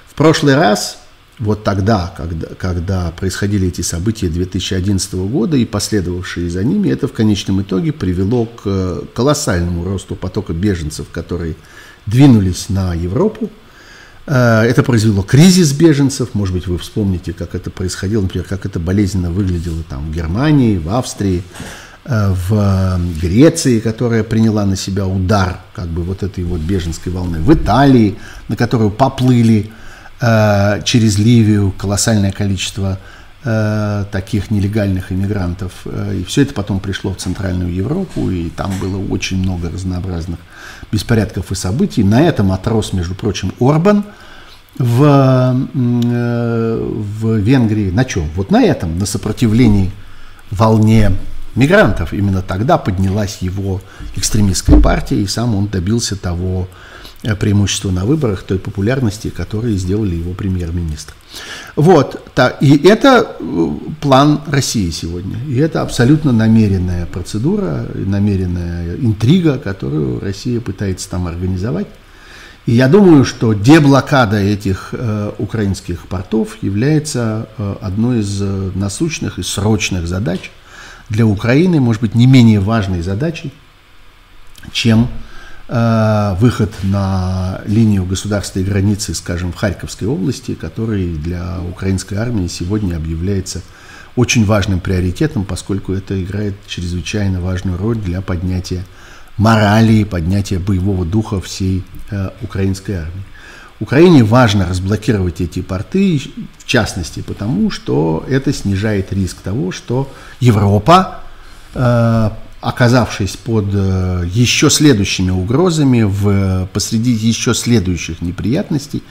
[0.05, 1.00] В прошлый раз,
[1.41, 7.11] вот тогда, когда, когда происходили эти события 2011 года и последовавшие за ними, это в
[7.11, 11.55] конечном итоге привело к колоссальному росту потока беженцев, которые
[12.05, 13.49] двинулись на Европу,
[14.27, 16.29] Э, это произвело кризис беженцев.
[16.33, 20.77] Может быть, вы вспомните, как это происходило, например, как это болезненно выглядело там в Германии,
[20.77, 21.43] в Австрии,
[22.05, 27.39] э, в Греции, которая приняла на себя удар как бы вот этой вот беженской волны,
[27.39, 29.80] в Италии, на которую поплыли э,
[30.21, 32.99] через Ливию колоссальное количество
[33.41, 35.87] таких нелегальных иммигрантов.
[36.13, 40.37] И все это потом пришло в Центральную Европу, и там было очень много разнообразных
[40.91, 42.03] беспорядков и событий.
[42.03, 44.03] На этом отрос, между прочим, Орбан
[44.77, 45.03] в,
[45.73, 46.77] э,
[47.19, 47.89] в Венгрии.
[47.89, 48.29] На чем?
[48.35, 49.91] Вот на этом, на сопротивлении
[50.51, 51.13] волне
[51.55, 52.13] мигрантов.
[52.13, 53.81] Именно тогда поднялась его
[54.15, 56.67] экстремистская партия, и сам он добился того Э,
[57.21, 61.13] преимущество на выборах, той популярности, которые сделали его премьер-министр.
[61.75, 62.21] Вот,
[62.61, 63.67] и это э,
[64.01, 65.37] план России сегодня.
[65.47, 71.87] И это абсолютно намеренная процедура, намеренная интрига, которую Россия пытается там организовать.
[72.65, 79.37] И я думаю, что деблокада этих э, украинских портов является э, одной из э, насущных
[79.39, 80.51] и срочных задач
[81.09, 83.51] для Украины, может быть, не менее важной задачей,
[84.71, 85.30] чем Э,
[85.71, 93.61] выход на линию государственной границы, скажем, в Харьковской области, который для украинской армии сегодня объявляется
[94.15, 98.83] очень важным приоритетом, поскольку это играет чрезвычайно важную роль для поднятия
[99.37, 103.23] морали, поднятия боевого духа всей э, украинской армии.
[103.79, 106.21] Украине важно разблокировать эти порты,
[106.59, 111.21] в частности потому, что это снижает риск того, что Европа
[111.73, 112.29] э,
[112.61, 119.03] оказавшись под э, еще следующими угрозами, в, посреди еще следующих неприятностей,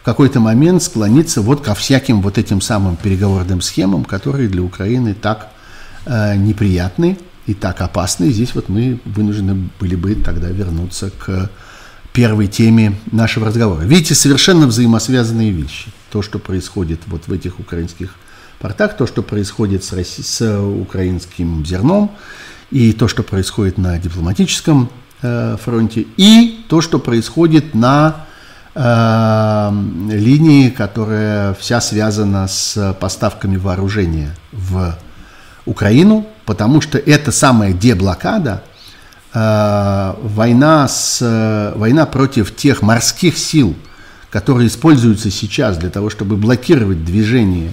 [0.00, 5.14] в какой-то момент склониться вот ко всяким вот этим самым переговорным схемам, которые для Украины
[5.14, 5.50] так
[6.06, 8.26] э, неприятны и так опасны.
[8.26, 11.50] И здесь вот мы вынуждены были бы тогда вернуться к
[12.14, 13.82] первой теме нашего разговора.
[13.82, 15.90] Видите, совершенно взаимосвязанные вещи.
[16.10, 18.14] То, что происходит вот в этих украинских
[18.60, 20.22] портах, то, что происходит с, Росси...
[20.22, 22.12] с украинским зерном,
[22.70, 24.90] и то, что происходит на дипломатическом
[25.22, 28.26] э, фронте, и то, что происходит на
[28.74, 29.70] э,
[30.10, 34.96] линии, которая вся связана с поставками вооружения в
[35.66, 38.64] Украину, потому что это самая деблокада,
[39.32, 43.74] э, война, с, война против тех морских сил,
[44.30, 47.72] которые используются сейчас для того, чтобы блокировать движение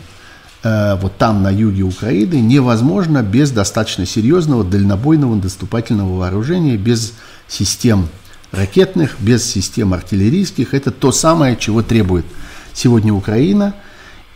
[0.63, 7.13] вот там, на юге Украины, невозможно без достаточно серьезного дальнобойного наступательного вооружения, без
[7.47, 8.09] систем
[8.51, 10.73] ракетных, без систем артиллерийских.
[10.73, 12.25] Это то самое, чего требует
[12.73, 13.73] сегодня Украина–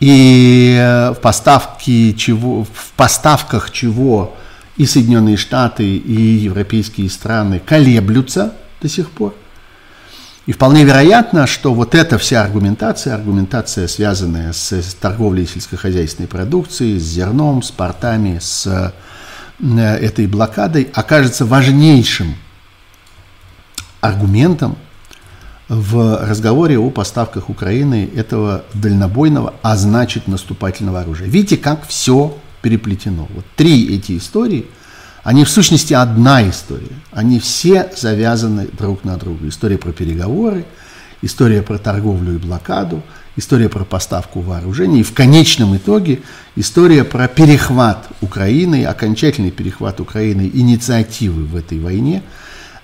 [0.00, 4.36] и э, в, поставке чего, в поставках чего
[4.76, 9.34] и Соединенные Штаты, и европейские страны колеблются до сих пор.
[10.46, 17.02] И вполне вероятно, что вот эта вся аргументация, аргументация, связанная с, торговлей сельскохозяйственной продукцией, с
[17.02, 18.92] зерном, с портами, с
[19.60, 22.36] э, этой блокадой, окажется важнейшим
[24.00, 24.76] аргументом
[25.68, 31.26] в разговоре о поставках Украины этого дальнобойного, а значит наступательного оружия.
[31.26, 33.26] Видите, как все переплетено.
[33.34, 34.66] Вот три эти истории,
[35.26, 36.96] они в сущности одна история.
[37.12, 39.48] Они все завязаны друг на друга.
[39.48, 40.64] История про переговоры,
[41.22, 43.02] история про торговлю и блокаду,
[43.36, 46.20] история про поставку вооружений и в конечном итоге
[46.54, 52.22] история про перехват Украины, окончательный перехват Украины, инициативы в этой войне–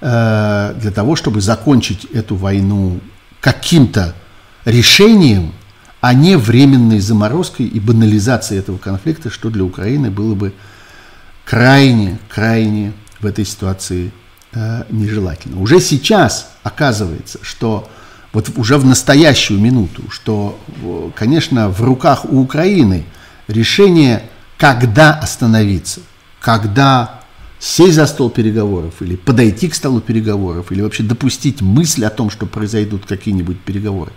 [0.05, 2.99] Э, для того, чтобы закончить эту войну
[3.41, 4.17] каким-то
[4.65, 5.53] решением,
[6.01, 10.55] а не временной заморозкой и банализацией этого конфликта, что для Украины было бы
[11.45, 14.13] крайне, крайне в этой ситуации
[14.53, 15.61] э, нежелательно.
[15.61, 17.89] Уже сейчас оказывается, что
[18.33, 20.59] вот уже в настоящую минуту, что,
[21.15, 23.05] конечно, в руках у Украины
[23.47, 24.23] решение,
[24.57, 26.01] когда остановиться,
[26.41, 27.22] когда
[27.63, 32.29] сесть за стол переговоров или подойти к столу переговоров или вообще допустить мысль о том,
[32.29, 34.11] что произойдут какие-нибудь переговоры.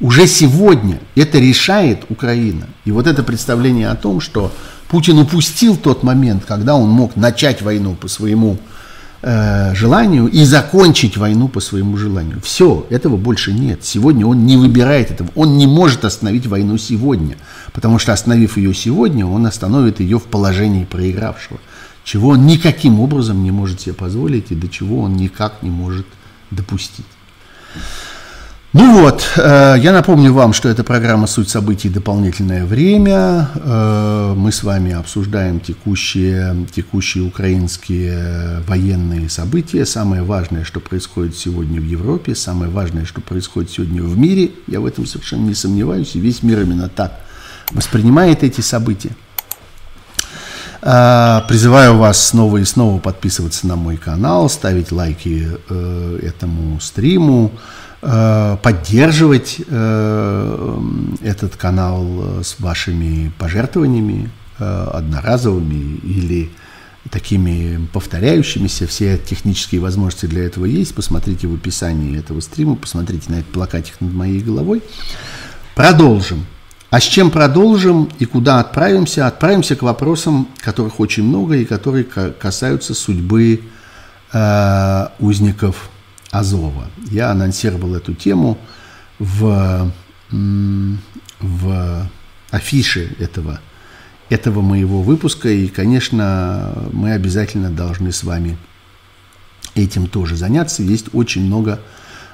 [0.00, 2.66] Уже сегодня это решает Украина.
[2.84, 4.52] И вот это представление о том, что
[4.88, 8.58] Путин упустил тот момент, когда он мог начать войну по своему
[9.22, 12.40] э, желанию и закончить войну по своему желанию.
[12.42, 13.84] Все, этого больше нет.
[13.84, 15.30] Сегодня он не выбирает этого.
[15.36, 17.36] Он не может остановить войну сегодня,
[17.72, 21.60] потому что остановив ее сегодня, он остановит ее в положении проигравшего
[22.08, 26.06] чего он никаким образом не может себе позволить и до чего он никак не может
[26.50, 27.04] допустить.
[28.72, 31.90] Ну вот, э, я напомню вам, что это программа «Суть событий.
[31.90, 33.50] Дополнительное время».
[33.54, 39.84] Э, мы с вами обсуждаем текущие, текущие украинские военные события.
[39.84, 44.52] Самое важное, что происходит сегодня в Европе, самое важное, что происходит сегодня в мире.
[44.66, 47.20] Я в этом совершенно не сомневаюсь, и весь мир именно так
[47.70, 49.10] воспринимает эти события.
[50.80, 57.52] А, призываю вас снова и снова подписываться на мой канал, ставить лайки э, этому стриму,
[58.00, 60.80] э, поддерживать э,
[61.22, 66.50] этот канал с вашими пожертвованиями одноразовыми или
[67.12, 68.88] такими повторяющимися.
[68.88, 70.96] Все технические возможности для этого есть.
[70.96, 74.82] Посмотрите в описании этого стрима, посмотрите на этот плакатик над моей головой.
[75.76, 76.44] Продолжим.
[76.90, 79.26] А с чем продолжим и куда отправимся?
[79.26, 83.60] Отправимся к вопросам, которых очень много и которые касаются судьбы
[84.32, 85.90] э, узников
[86.30, 86.86] Азова.
[87.10, 88.56] Я анонсировал эту тему
[89.18, 89.92] в,
[91.40, 92.10] в
[92.50, 93.60] афише этого,
[94.30, 95.50] этого моего выпуска.
[95.50, 98.56] И, конечно, мы обязательно должны с вами
[99.74, 100.82] этим тоже заняться.
[100.82, 101.80] Есть очень много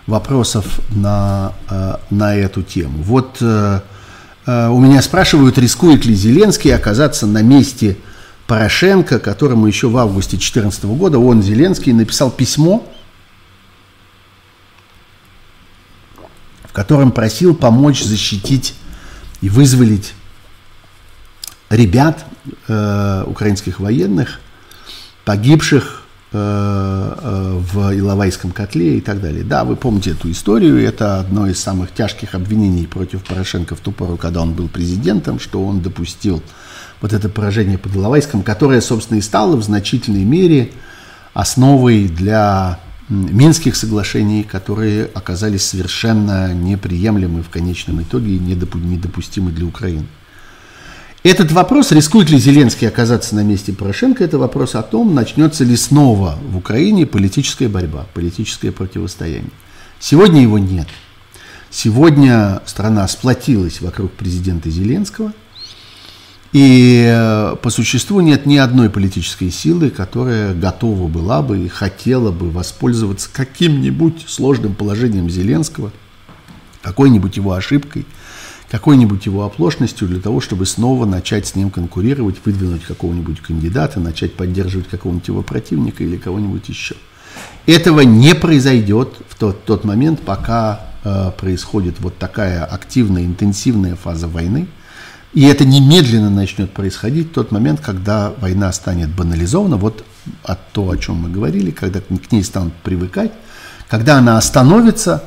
[0.06, 3.02] вопросов на, э, на эту тему.
[3.02, 3.80] Вот э,
[4.46, 7.96] у меня спрашивают, рискует ли Зеленский оказаться на месте
[8.46, 12.86] Порошенко, которому еще в августе 2014 года он, Зеленский, написал письмо,
[16.64, 18.74] в котором просил помочь защитить
[19.40, 20.12] и вызволить
[21.70, 22.26] ребят,
[22.68, 24.40] э, украинских военных,
[25.24, 26.03] погибших Э, э,
[26.34, 29.44] в Иловайском котле и так далее.
[29.44, 33.92] Да, вы помните эту историю, это одно из самых тяжких обвинений против Порошенко в ту
[33.92, 36.42] пору, когда он был президентом, что он допустил
[37.00, 40.72] вот это поражение под Иловайском, которое, собственно, и стало в значительной мере
[41.32, 50.06] основой для Минских соглашений, которые оказались совершенно неприемлемы в конечном итоге и недопустимы для Украины.
[51.24, 55.74] Этот вопрос, рискует ли Зеленский оказаться на месте Порошенко, это вопрос о том, начнется ли
[55.74, 59.50] снова в Украине политическая борьба, политическое противостояние.
[59.98, 60.86] Сегодня его нет.
[61.70, 65.32] Сегодня страна сплотилась вокруг президента Зеленского,
[66.52, 72.32] и э, по существу нет ни одной политической силы, которая готова была бы и хотела
[72.32, 75.90] бы воспользоваться каким-нибудь сложным положением Зеленского,
[76.82, 78.04] какой-нибудь его ошибкой,
[78.70, 84.34] какой-нибудь его оплошностью для того, чтобы снова начать с ним конкурировать, выдвинуть какого-нибудь кандидата, начать
[84.34, 86.96] поддерживать какого-нибудь его противника или кого-нибудь еще.
[87.66, 94.26] Этого не произойдет в тот, тот момент, пока Э, происходит вот такая активная, интенсивная фаза
[94.26, 94.68] войны,
[95.34, 100.02] и это немедленно начнет происходить в тот момент, когда война станет банализована, вот
[100.44, 103.32] от то, о чем мы говорили, когда к ней станут привыкать,
[103.86, 105.24] когда она остановится,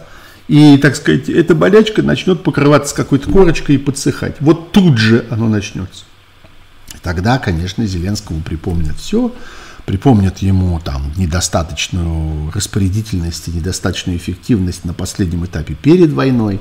[0.47, 4.37] и, так сказать, эта болячка начнет покрываться какой-то корочкой и подсыхать.
[4.39, 6.05] Вот тут же оно начнется.
[7.01, 9.33] Тогда, конечно, Зеленскому припомнят все,
[9.85, 16.59] припомнят ему там недостаточную распорядительность и недостаточную эффективность на последнем этапе перед войной,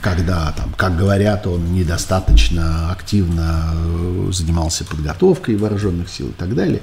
[0.00, 6.82] когда, там, как говорят, он недостаточно активно э, занимался подготовкой вооруженных сил и так далее.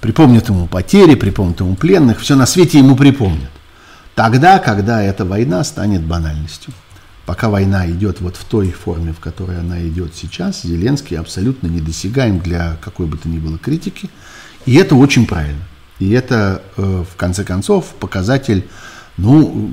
[0.00, 3.50] Припомнят ему потери, припомнят ему пленных, все на свете ему припомнят.
[4.14, 6.72] Тогда, когда эта война станет банальностью.
[7.26, 12.38] Пока война идет вот в той форме, в которой она идет сейчас, Зеленский абсолютно недосягаем
[12.38, 14.10] для какой бы то ни было критики–
[14.66, 15.62] и это очень правильно.
[15.98, 18.66] И это, э, в конце концов, показатель,
[19.16, 19.70] ну,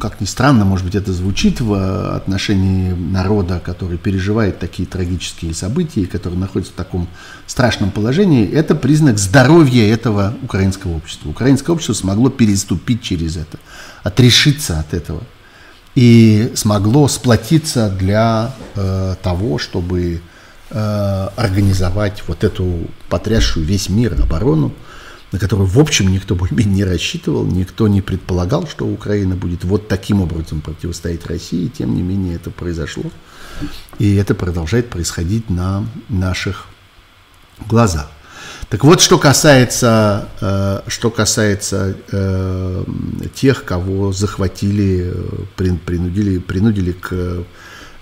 [0.00, 6.06] как ни странно, может быть, это звучит в отношении народа, который переживает такие трагические события,
[6.06, 7.08] который находится в таком
[7.46, 11.28] страшном положении, это признак здоровья этого украинского общества.
[11.28, 13.58] Украинское общество смогло переступить через это,
[14.04, 15.22] отрешиться от этого.
[15.94, 20.20] И смогло сплотиться для э, того, чтобы
[20.70, 24.74] Э, организовать вот эту потрясшую весь мир оборону,
[25.32, 29.88] на которую, в общем, никто более-менее не рассчитывал, никто не предполагал, что Украина будет вот
[29.88, 33.04] таким образом противостоять России, тем не менее это произошло,
[33.98, 36.66] и это продолжает происходить на наших
[37.66, 38.10] глазах.
[38.68, 42.84] Так вот, что касается, э, что касается э,
[43.34, 45.12] тех, кого захватили,
[45.56, 47.44] принудили, принудили к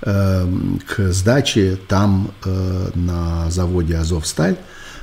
[0.02, 4.56] Эм, к сдаче там э, на заводе «Азовсталь».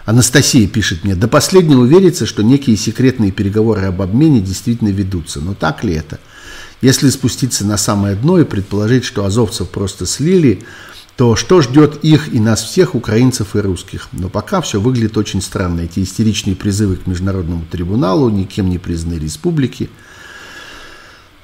[0.05, 5.39] Анастасия пишет мне, до последнего верится, что некие секретные переговоры об обмене действительно ведутся.
[5.39, 6.19] Но так ли это?
[6.81, 10.65] Если спуститься на самое дно и предположить, что азовцев просто слили,
[11.15, 14.09] то что ждет их и нас всех, украинцев и русских?
[14.11, 15.81] Но пока все выглядит очень странно.
[15.81, 19.89] Эти истеричные призывы к международному трибуналу, никем не признанной республики–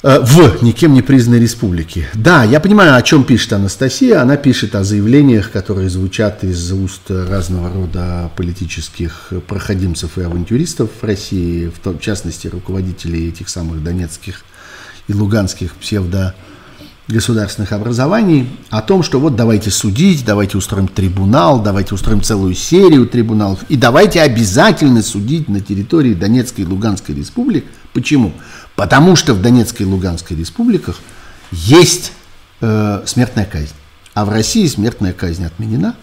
[0.01, 2.07] в никем не признанной республике.
[2.13, 4.21] Да, я понимаю, о чем пишет Анастасия.
[4.21, 11.03] Она пишет о заявлениях, которые звучат из уст разного рода политических проходимцев и авантюристов в
[11.03, 14.45] России, в, том, в частности, руководителей этих самых донецких
[15.07, 16.33] и луганских псевдо
[17.09, 23.07] государственных образований о том, что вот давайте судить, давайте устроим трибунал, давайте устроим целую серию
[23.07, 27.65] трибуналов, и давайте обязательно судить на территории Донецкой и Луганской республик.
[27.93, 28.31] Почему?
[28.79, 31.01] Потому что в Донецкой и Луганской республиках
[31.51, 32.13] есть
[32.61, 33.73] э, смертная казнь.
[34.13, 35.95] А в России смертная казнь отменена.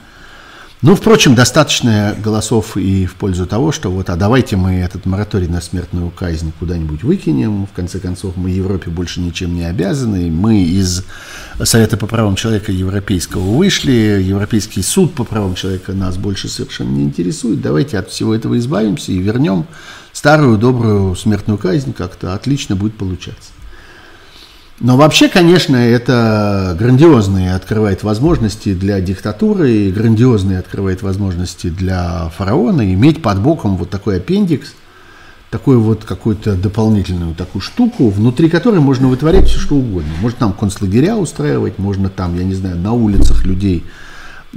[0.83, 5.49] Ну, впрочем, достаточно голосов и в пользу того, что вот, а давайте мы этот мораторий
[5.49, 7.67] на смертную казнь куда-нибудь выкинем.
[7.67, 10.31] В конце концов, мы Европе больше ничем не обязаны.
[10.31, 11.03] Мы из
[11.65, 14.23] Совета по правам человека европейского вышли.
[14.23, 17.63] Европейский суд по правам человека нас больше совершенно не интересует.
[17.63, 19.67] Давайте от всего этого избавимся и вернем
[20.17, 23.51] старую добрую смертную казнь как-то отлично будет получаться.
[24.81, 32.91] Но вообще, конечно, это грандиозные открывает возможности для диктатуры, и грандиозные открывает возможности для фараона
[32.95, 34.73] иметь под боком вот такой аппендикс,
[35.51, 40.13] такую вот какую-то дополнительную такую штуку, внутри которой можно вытворять все что угодно.
[40.23, 43.85] Можно там концлагеря устраивать, можно там, я не знаю, на улицах людей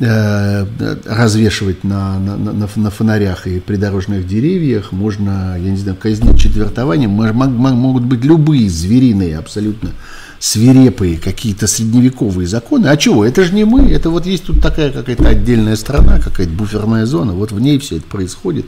[0.02, 0.66] Э,
[1.06, 7.10] развешивать на, на, на, на фонарях и придорожных деревьях, можно, я не знаю, казнить четвертованием,
[7.10, 9.92] могут быть любые звериные, абсолютно
[10.40, 12.88] свирепые какие-то средневековые законы.
[12.88, 13.26] А чего?
[13.26, 17.34] Это же не мы, это вот есть тут такая какая-то отдельная страна, какая-то буферная зона,
[17.34, 18.68] вот в ней все это происходит,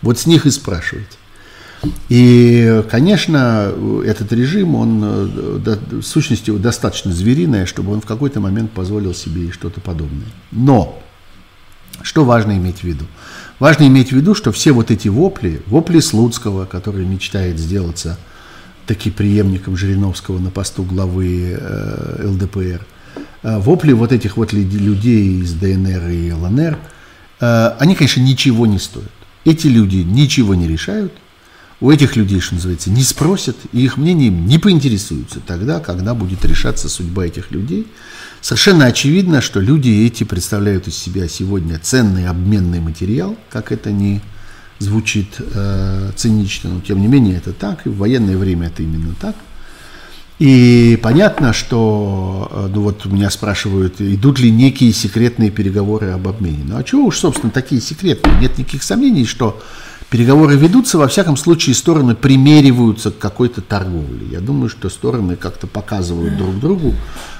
[0.00, 1.10] вот с них и спрашивайте.
[2.08, 3.72] И, конечно,
[4.04, 9.50] этот режим, он э, в сущности достаточно звериное, чтобы он в какой-то момент позволил себе
[9.50, 10.28] что-то подобное.
[10.52, 11.02] Но,
[12.02, 13.06] что важно иметь в виду?
[13.58, 18.18] Важно иметь в виду, что все вот эти вопли, вопли Слуцкого, который мечтает сделаться
[18.86, 22.84] таки преемником Жириновского на посту главы э, ЛДПР,
[23.42, 26.78] э, вопли вот этих вот людей из ДНР и ЛНР,
[27.40, 29.10] э, они, конечно, ничего не стоят.
[29.44, 31.12] Эти люди ничего не решают,
[31.82, 36.44] у этих людей, что называется, не спросят, и их мнением не поинтересуются тогда, когда будет
[36.44, 37.88] решаться судьба этих людей.
[38.40, 44.20] Совершенно очевидно, что люди эти представляют из себя сегодня ценный обменный материал, как это не
[44.78, 49.14] звучит э, цинично, но тем не менее это так, и в военное время это именно
[49.20, 49.34] так.
[50.38, 56.62] И понятно, что, э, ну вот меня спрашивают, идут ли некие секретные переговоры об обмене.
[56.64, 58.38] Ну а чего уж, собственно, такие секретные?
[58.40, 59.60] Нет никаких сомнений, что
[60.12, 64.26] Переговоры ведутся, во всяком случае, стороны примериваются к какой-то торговле.
[64.30, 66.94] Я думаю, что стороны как-то показывают друг другу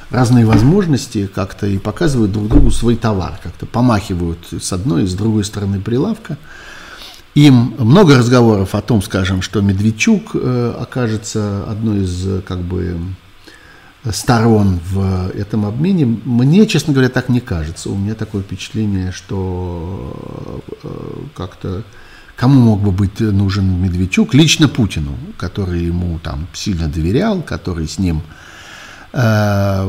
[0.09, 5.13] разные возможности, как-то и показывают друг другу свой товар, как-то помахивают с одной и с
[5.13, 6.39] другой стороны прилавка.
[7.35, 12.97] Им много разговоров о том, скажем, что Медведчук э, окажется одной из как бы
[14.11, 16.07] сторон в этом обмене.
[16.07, 17.91] Мне, честно говоря, так не кажется.
[17.91, 20.89] У меня такое впечатление, что э,
[21.37, 21.85] как-то
[22.43, 24.35] Кому мог бы быть нужен Медведчук?
[24.35, 28.21] Лично Путину, который ему там сильно доверял, который с ним
[29.13, 29.19] э,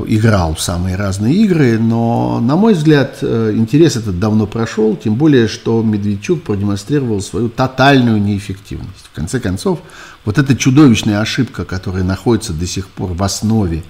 [0.05, 5.15] играл в самые разные игры, но, на мой взгляд, э, интерес этот давно прошел, тем
[5.15, 9.07] более, что Медведчук продемонстрировал свою тотальную неэффективность.
[9.11, 9.79] В конце концов,
[10.23, 13.81] вот эта чудовищная ошибка, которая находится до сих пор в основе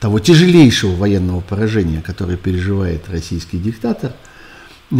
[0.00, 4.12] того тяжелейшего военного поражения, которое переживает российский диктатор–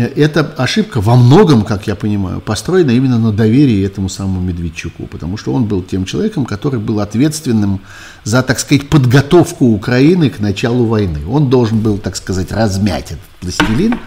[0.01, 5.37] эта ошибка во многом, как я понимаю, построена именно на доверии этому самому Медведчуку, потому
[5.37, 7.81] что он был тем человеком, который был ответственным
[8.25, 11.21] за, так сказать, подготовку Украины к началу войны.
[11.29, 13.99] Он должен был, так сказать, размять этот пластилин,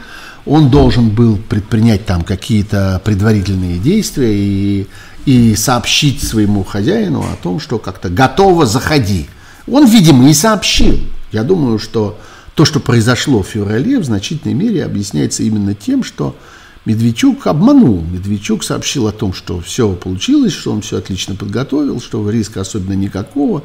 [0.46, 4.88] он должен был предпринять там какие-то предварительные действия и,
[5.26, 9.28] и сообщить своему хозяину о том, что как-то готово, заходи.
[9.68, 11.00] Он, видимо, и сообщил.
[11.32, 12.20] Я думаю, что
[12.56, 16.36] то, что произошло в феврале, в значительной мере объясняется именно тем, что
[16.86, 18.02] Медведчук обманул.
[18.02, 22.94] Медведчук сообщил о том, что все получилось, что он все отлично подготовил, что риска особенно
[22.94, 23.64] никакого.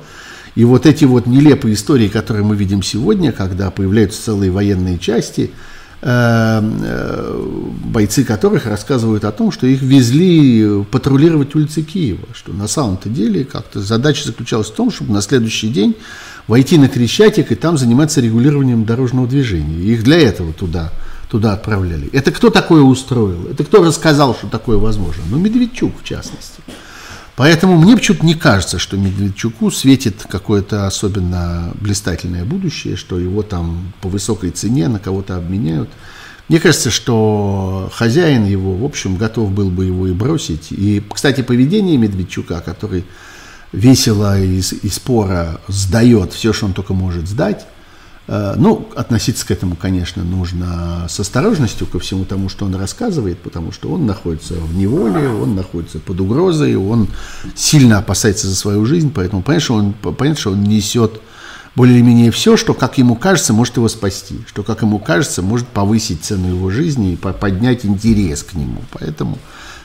[0.54, 5.50] И вот эти вот нелепые истории, которые мы видим сегодня, когда появляются целые военные части,
[7.84, 13.44] бойцы которых рассказывают о том, что их везли патрулировать улицы Киева, что на самом-то деле
[13.44, 15.94] как-то задача заключалась в том, чтобы на следующий день
[16.46, 19.78] войти на Крещатик и там заниматься регулированием дорожного движения.
[19.78, 20.90] Их для этого туда,
[21.30, 22.08] туда отправляли.
[22.12, 23.46] Это кто такое устроил?
[23.50, 25.22] Это кто рассказал, что такое возможно?
[25.30, 26.62] Ну, Медведчук, в частности.
[27.40, 33.94] Поэтому мне почему-то не кажется, что Медведчуку светит какое-то особенно блистательное будущее, что его там
[34.02, 35.88] по высокой цене на кого-то обменяют.
[36.50, 40.66] Мне кажется, что хозяин его, в общем, готов был бы его и бросить.
[40.70, 43.06] И, кстати, поведение Медведчука, который
[43.72, 47.64] весело и, и спора сдает все, что он только может сдать.
[48.32, 53.40] Э, ну, относиться к этому, конечно, нужно с осторожностью ко всему тому, что он рассказывает,
[53.40, 57.08] потому что он находится в неволе, он находится под угрозой, он
[57.56, 61.20] сильно опасается за свою жизнь, поэтому понятно, что он, понятно, что он несет
[61.74, 66.22] более-менее все, что, как ему кажется, может его спасти, что, как ему кажется, может повысить
[66.22, 68.80] цену его жизни и поднять интерес к нему.
[68.92, 69.38] Поэтому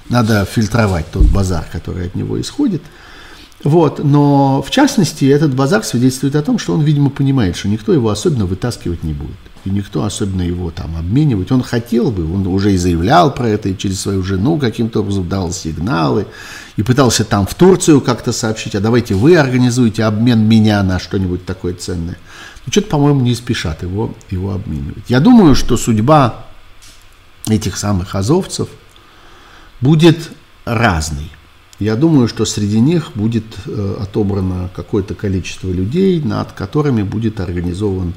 [0.08, 2.84] надо фильтровать тот базар, который от него исходит–
[3.66, 7.94] вот, но в частности этот базар свидетельствует о том, что он, видимо, понимает, что никто
[7.94, 9.32] его особенно вытаскивать не будет.
[9.66, 11.52] И никто особенно его там обменивать.
[11.52, 15.28] Он хотел бы, он уже и заявлял про это, и через свою жену каким-то образом
[15.28, 16.28] дал сигналы,
[16.78, 21.44] и пытался там в Турцию как-то сообщить, а давайте вы организуете обмен меня на что-нибудь
[21.44, 22.20] такое ценное.
[22.68, 25.06] Но что-то, по-моему, не спешат его, его обменивать.
[25.08, 26.46] Я думаю, что судьба
[27.48, 28.70] этих самых азовцев
[29.82, 30.30] будет
[30.66, 31.32] разной.
[31.80, 38.14] Я думаю, что среди них будет э, отобрано какое-то количество людей, над которыми будет организован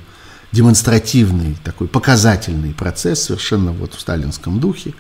[0.52, 4.94] демонстративный, такой показательный процесс, совершенно вот в сталинском духе,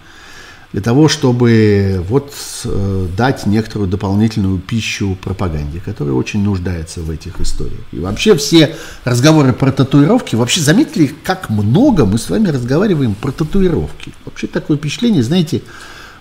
[0.72, 2.34] для того, чтобы вот
[2.64, 7.80] э, дать некоторую дополнительную пищу пропаганде, которая очень нуждается в этих историях.
[7.92, 13.32] И вообще все разговоры про татуировки, вообще заметили, как много мы с вами разговариваем про
[13.32, 14.12] татуировки.
[14.26, 15.62] Вообще такое впечатление, знаете,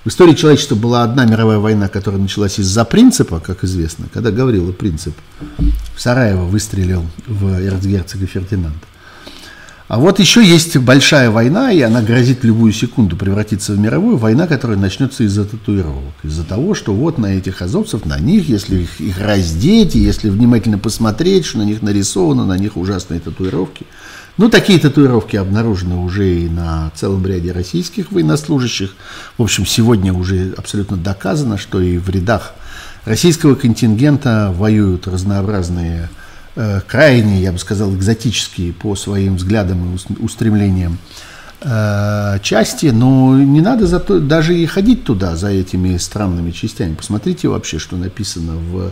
[0.03, 4.71] в истории человечества была одна мировая война, которая началась из-за принципа, как известно, когда Гаврила
[4.71, 5.15] принцип
[5.95, 8.79] в Сараево выстрелил в эрцгерцога Фердинанда.
[9.87, 14.45] А вот еще есть большая война, и она грозит любую секунду превратиться в мировую война,
[14.45, 16.13] которая начнется из-за татуировок.
[16.23, 20.29] Из-за того, что вот на этих азовцев, на них, если их, их раздеть, и если
[20.29, 23.85] внимательно посмотреть, что на них нарисовано, на них ужасные татуировки–
[24.37, 28.95] ну, такие татуировки обнаружены уже и на целом ряде российских военнослужащих.
[29.37, 32.53] В общем, сегодня уже абсолютно доказано, что и в рядах
[33.05, 36.09] российского контингента воюют разнообразные,
[36.55, 40.99] э, крайне, я бы сказал, экзотические по своим взглядам и устремлениям
[41.61, 46.93] э, части, но не надо за то, даже и ходить туда, за этими странными частями.
[46.93, 48.91] Посмотрите вообще, что написано в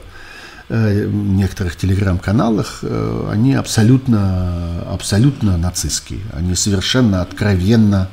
[0.70, 2.80] некоторых телеграм-каналах.
[2.82, 6.22] Э, они абсолютно, абсолютно нацистские.
[6.34, 8.10] Они совершенно откровенно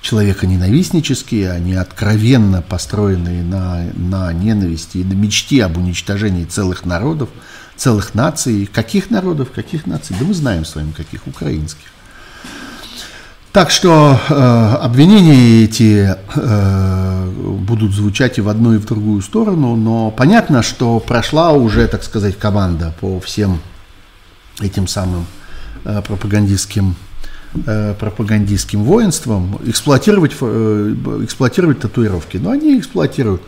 [0.00, 7.28] человеконенавистнические, они откровенно построенные на, на ненависти и на мечте об уничтожении целых народов,
[7.76, 8.66] целых наций.
[8.72, 10.16] Каких народов, каких наций?
[10.18, 11.86] Да мы знаем с вами, каких украинских.
[13.52, 19.74] Так что э, обвинения эти э, будут звучать и в одну, и в другую сторону,
[19.74, 23.60] но понятно, что прошла уже, так сказать, команда по всем
[24.60, 25.26] этим самым
[25.84, 26.94] э, пропагандистским,
[27.66, 30.94] э, пропагандистским воинствам эксплуатировать, э,
[31.24, 32.36] эксплуатировать татуировки.
[32.36, 33.42] Но они эксплуатируют.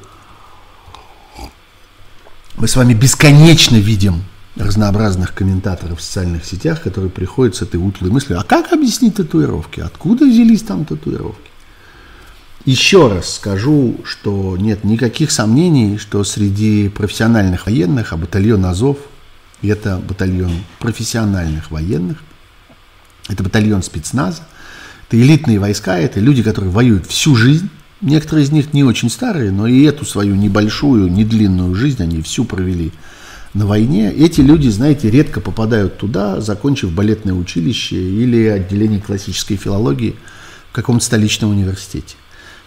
[2.56, 4.24] Мы с вами бесконечно видим
[4.56, 9.80] разнообразных комментаторов в социальных сетях, которые приходят с этой утлой мыслью, а как объяснить татуировки?
[9.80, 11.50] Откуда взялись там татуировки?
[12.64, 18.98] Еще раз скажу, что нет никаких сомнений, что среди профессиональных военных, а батальон Азов–
[19.62, 22.18] это батальон профессиональных военных,
[23.28, 24.42] это батальон спецназа,
[25.08, 27.68] это элитные войска, это люди, которые воюют всю жизнь,
[28.02, 32.44] Некоторые из них не очень старые, но и эту свою небольшую, недлинную жизнь они всю
[32.44, 32.90] провели
[33.54, 34.12] на войне.
[34.12, 40.16] Эти люди, знаете, редко попадают туда, закончив балетное училище или отделение классической филологии
[40.70, 42.16] в каком-то столичном университете.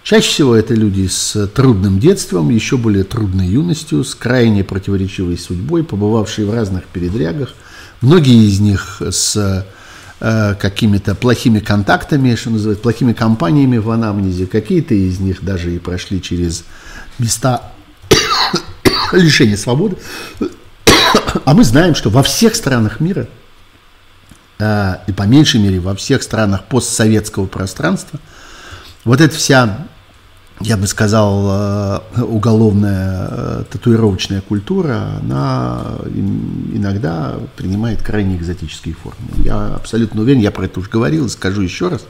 [0.03, 5.83] Чаще всего это люди с трудным детством, еще более трудной юностью, с крайне противоречивой судьбой,
[5.83, 7.55] побывавшие в разных передрягах.
[8.01, 9.65] Многие из них с
[10.19, 14.45] э, какими-то плохими контактами, что называется, плохими компаниями в анамнезе.
[14.45, 16.65] Какие-то из них даже и прошли через
[17.17, 17.71] места
[19.11, 19.97] лишения свободы.
[21.45, 23.27] А мы знаем, что во всех странах мира,
[24.59, 28.19] э, и по меньшей мере во всех странах постсоветского пространства,
[29.03, 29.85] вот эта вся,
[30.61, 39.27] я бы сказал, э, уголовная э, татуировочная культура, она иногда принимает крайне экзотические формы.
[39.37, 42.05] Я абсолютно уверен, я про это уже говорил, скажу еще раз,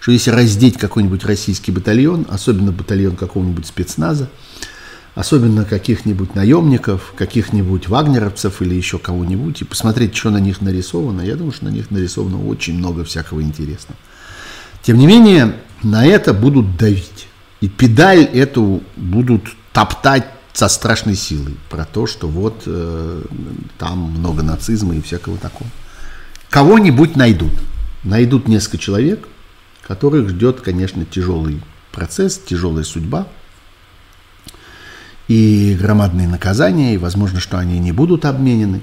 [0.00, 4.28] что если раздеть какой-нибудь российский батальон, особенно батальон какого-нибудь спецназа,
[5.14, 11.20] особенно каких-нибудь наемников, каких-нибудь вагнеровцев или еще кого-нибудь, и посмотреть, что на них нарисовано.
[11.20, 13.98] Я думаю, что на них нарисовано очень много всякого интересного.
[14.82, 17.28] Тем не менее, на это будут давить.
[17.60, 23.22] И педаль эту будут топтать со страшной силой про то, что вот э,
[23.78, 25.70] там много нацизма и всякого такого.
[26.50, 27.52] Кого-нибудь найдут.
[28.02, 29.26] Найдут несколько человек,
[29.86, 31.62] которых ждет, конечно, тяжелый
[31.92, 33.28] процесс, тяжелая судьба–
[35.28, 38.82] и громадные наказания, и возможно, что они не будут обменены.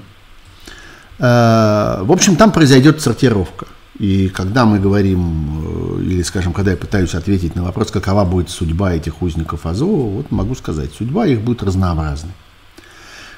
[1.18, 3.66] Э, в общем, там произойдет сортировка.
[3.98, 8.50] И когда мы говорим, э, или, скажем, когда я пытаюсь ответить на вопрос, какова будет
[8.50, 12.32] судьба этих узников Азова, вот могу сказать, судьба их будет разнообразной.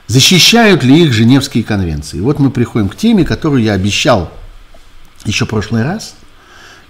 [0.07, 2.21] Защищают ли их Женевские конвенции?
[2.21, 4.31] Вот мы приходим к теме, которую я обещал
[5.25, 6.15] еще в прошлый раз–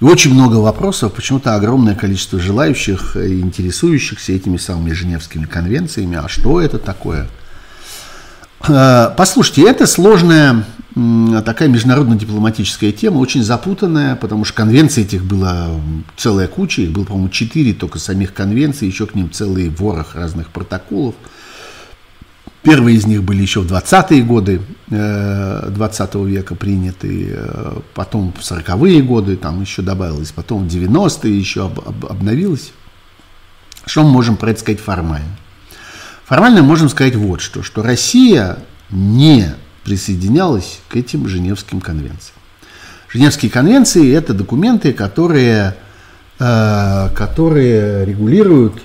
[0.00, 6.16] и очень много вопросов, почему-то огромное количество желающих и интересующихся этими самыми Женевскими конвенциями.
[6.16, 7.28] А что это такое?
[8.66, 10.64] Э, послушайте, это сложная
[11.44, 15.80] такая международно-дипломатическая тема, очень запутанная, потому что конвенций этих было
[16.16, 20.50] целая куча, их было, по-моему, четыре только самих конвенций, еще к ним целый ворох разных
[20.50, 21.14] протоколов–
[22.64, 28.40] Первые из них были еще в 20-е годы 20 э, века приняты, э, потом в
[28.40, 32.72] 40-е годы там еще добавилось, потом в 90-е еще об, об, обновилось.
[33.84, 35.36] Что мы можем про это сказать формально?
[36.24, 38.56] Формально можем сказать вот что, что Россия
[38.88, 39.54] не
[39.84, 42.38] присоединялась к этим Женевским конвенциям.
[43.12, 45.76] Женевские конвенции– это документы, которые,
[46.38, 48.80] э, которые регулируют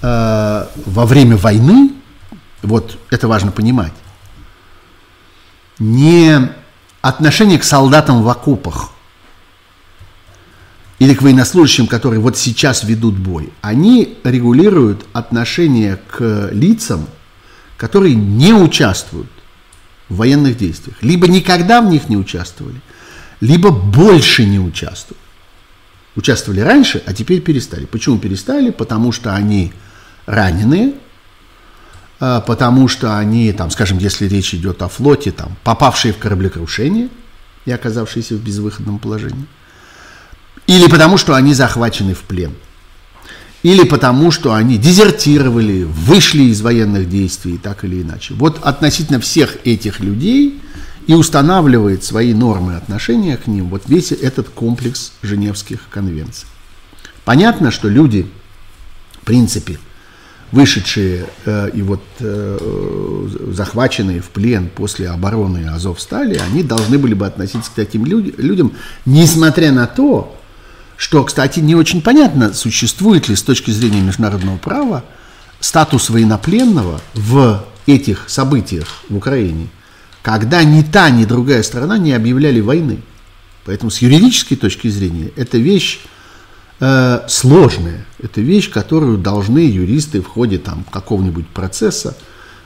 [0.00, 1.92] во время войны
[2.62, 3.92] вот это важно понимать,
[5.78, 6.50] не
[7.00, 8.90] отношение к солдатам в окопах
[10.98, 17.08] или к военнослужащим, которые вот сейчас ведут бой, они регулируют отношение к лицам,
[17.76, 19.28] которые не участвуют
[20.08, 20.96] в военных действиях.
[21.02, 22.80] Либо никогда в них не участвовали,
[23.40, 25.20] либо больше не участвуют.
[26.14, 27.86] Участвовали раньше, а теперь перестали.
[27.86, 28.70] Почему перестали?
[28.70, 29.72] Потому что они
[30.26, 30.94] раненые,
[32.22, 37.08] потому что они, там, скажем, если речь идет о флоте, там, попавшие в кораблекрушение
[37.64, 39.46] и оказавшиеся в безвыходном положении,
[40.68, 42.52] или потому что они захвачены в плен,
[43.64, 48.34] или потому что они дезертировали, вышли из военных действий, так или иначе.
[48.34, 50.60] Вот относительно всех этих людей
[51.08, 56.46] и устанавливает свои нормы отношения к ним вот весь этот комплекс Женевских конвенций.
[57.24, 58.28] Понятно, что люди,
[59.20, 59.80] в принципе,
[60.52, 67.14] вышедшие э, и вот э, захваченные в плен после обороны Азов стали, они должны были
[67.14, 68.72] бы относиться к таким люд- людям,
[69.06, 70.36] несмотря на то,
[70.96, 75.04] что, кстати, не очень понятно, существует ли с точки зрения международного права
[75.58, 79.68] статус военнопленного в этих событиях в Украине,
[80.22, 82.98] когда ни та, ни другая страна не объявляли войны.
[83.64, 86.00] Поэтому с юридической точки зрения эта вещь
[86.82, 88.04] э, сложная.
[88.20, 92.16] Это вещь, которую должны юристы в ходе там, какого-нибудь процесса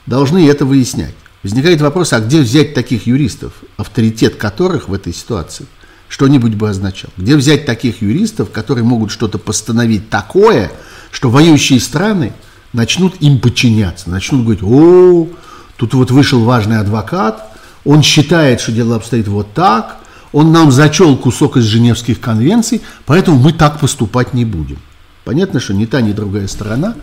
[0.06, 1.14] должны это выяснять.
[1.42, 5.66] Возникает вопрос, а где взять таких юристов, авторитет которых в этой ситуации
[6.08, 7.10] что-нибудь бы означал?
[7.16, 10.72] Где взять таких юристов, которые могут что-то постановить такое,
[11.10, 12.32] что воюющие страны
[12.72, 15.28] начнут им подчиняться, начнут говорить, о,
[15.76, 17.52] тут вот вышел важный адвокат,
[17.84, 19.98] он считает, что дело обстоит вот так,
[20.36, 24.76] он нам зачел кусок из Женевских конвенций, поэтому мы так поступать не будем.
[25.24, 26.94] Понятно, что ни та, ни другая сторона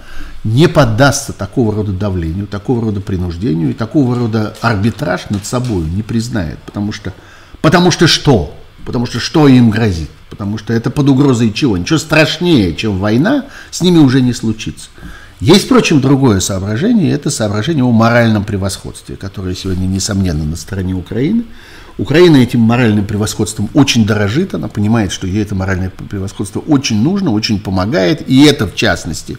[0.43, 6.03] не поддастся такого рода давлению, такого рода принуждению и такого рода арбитраж над собой не
[6.03, 6.59] признает.
[6.59, 7.11] Потому что,
[7.59, 8.55] потому что что?
[8.85, 10.11] Потому что что им грозит?
[10.29, 11.75] Потому что это под угрозой чего?
[11.75, 14.89] Ничего страшнее, чем война, с ними уже не случится.
[15.39, 21.45] Есть, впрочем, другое соображение, это соображение о моральном превосходстве, которое сегодня, несомненно, на стороне Украины.
[21.97, 27.31] Украина этим моральным превосходством очень дорожит, она понимает, что ей это моральное превосходство очень нужно,
[27.31, 29.37] очень помогает, и это, в частности,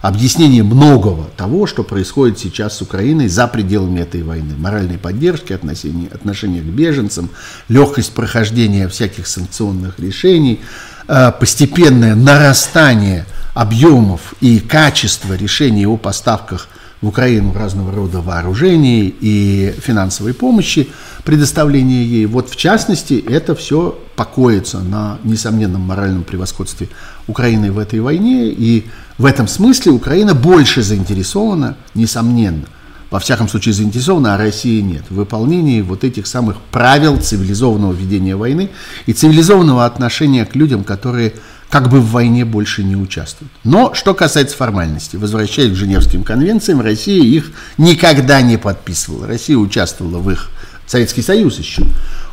[0.00, 4.54] объяснение многого того, что происходит сейчас с Украиной за пределами этой войны.
[4.58, 7.30] Моральной поддержки, отношения, отношения к беженцам,
[7.68, 10.60] легкость прохождения всяких санкционных решений,
[11.06, 16.68] э, постепенное нарастание объемов и качества решений о поставках
[17.02, 20.88] в Украину разного рода вооружений и финансовой помощи,
[21.24, 22.26] предоставления ей.
[22.26, 26.88] Вот в частности, это все покоится на несомненном моральном превосходстве
[27.26, 28.46] Украины в этой войне.
[28.46, 28.86] И
[29.18, 32.66] в этом смысле Украина больше заинтересована, несомненно,
[33.10, 38.36] во всяком случае заинтересована, а Россия нет, в выполнении вот этих самых правил цивилизованного ведения
[38.36, 38.70] войны
[39.06, 41.34] и цивилизованного отношения к людям, которые
[41.72, 43.50] как бы в войне больше не участвуют.
[43.64, 49.26] Но что касается формальности, возвращаясь к Женевским конвенциям, Россия их никогда не подписывала.
[49.26, 50.50] Россия участвовала в их,
[50.86, 51.86] Советский Союз еще,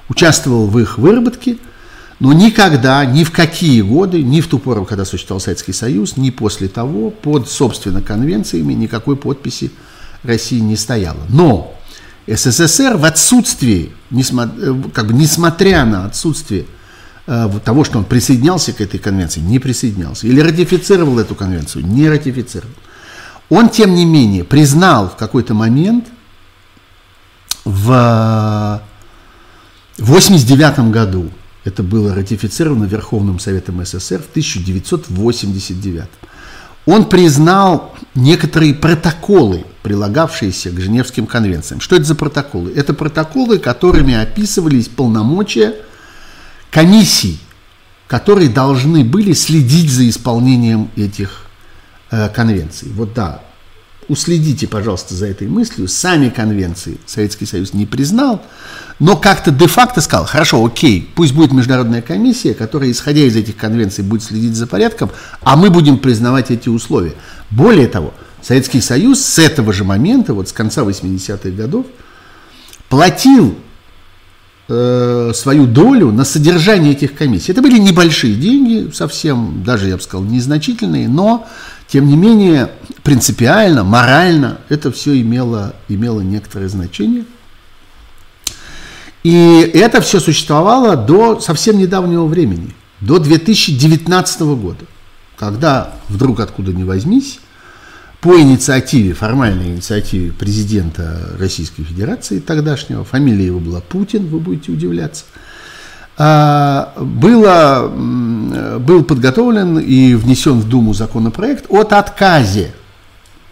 [0.10, 1.58] участвовал в их выработке,
[2.20, 6.32] но никогда, ни в какие годы, ни в ту пору, когда существовал Советский Союз, ни
[6.32, 9.72] после того, под, собственно, конвенциями никакой подписи
[10.22, 11.22] России не стояло.
[11.30, 11.80] Но
[12.28, 16.66] СССР в отсутствии, э, как бы несмотря на отсутствие
[17.64, 22.74] того, что он присоединялся к этой конвенции, не присоединялся, или ратифицировал эту конвенцию, не ратифицировал.
[23.50, 26.08] Он, тем не менее, признал в какой-то момент
[27.66, 28.82] в
[29.98, 31.30] 1989 году,
[31.66, 36.06] это было ратифицировано Верховным Советом СССР в 1989.
[36.86, 41.80] Он признал некоторые протоколы, прилагавшиеся к Женевским конвенциям.
[41.82, 42.72] Что это за протоколы?
[42.76, 45.76] Это протоколы, которыми описывались полномочия
[46.72, 47.40] комиссий,
[48.08, 51.46] которые должны были следить за исполнением этих
[52.12, 52.90] э, конвенций.
[52.92, 53.42] Вот да,
[54.10, 55.88] уследите, пожалуйста, за этой мыслью.
[55.88, 58.42] Сами конвенции Советский Союз не признал,
[58.98, 64.04] но как-то де-факто сказал, хорошо, окей, пусть будет международная комиссия, которая, исходя из этих конвенций,
[64.04, 65.12] будет следить за порядком,
[65.42, 67.14] а мы будем признавать эти условия.
[67.52, 71.86] Более того, Советский Союз с этого же момента, вот с конца 80-х годов,
[72.90, 73.56] платил
[74.70, 77.52] э, свою долю на содержание этих комиссий.
[77.52, 81.48] Это были небольшие деньги, совсем, даже, я бы сказал, незначительные, но,
[81.88, 82.72] тем не менее,
[83.04, 87.26] принципиально, морально это все имело, имело некоторое значение.
[89.24, 94.86] И это все существовало до совсем недавнего времени, до 2019 года,
[95.38, 97.40] когда вдруг откуда ни возьмись,
[98.22, 105.24] по инициативе, формальной инициативе президента Российской Федерации тогдашнего, фамилия его была Путин, вы будете удивляться,
[106.18, 107.88] а, было,
[108.80, 112.74] был подготовлен и внесен в Думу законопроект от отказе,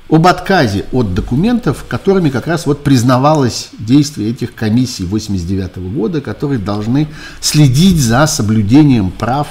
[0.10, 6.60] об отказе от документов, которыми как раз вот признавалось действие этих комиссий 89 года, которые
[6.60, 7.08] должны
[7.40, 9.48] следить за соблюдением прав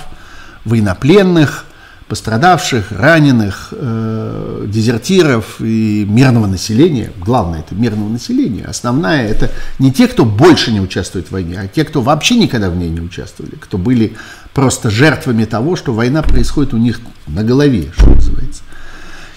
[0.67, 1.65] военнопленных,
[2.09, 7.13] пострадавших, раненых, э, дезертиров и мирного населения.
[7.19, 8.65] Главное это мирного населения.
[8.65, 9.51] Основная это
[9.81, 12.91] не те, кто больше не участвует в войне, а те, кто вообще никогда в ней
[12.91, 14.15] не участвовали, кто были
[14.55, 18.63] просто жертвами того, что война происходит у них на голове, что называется.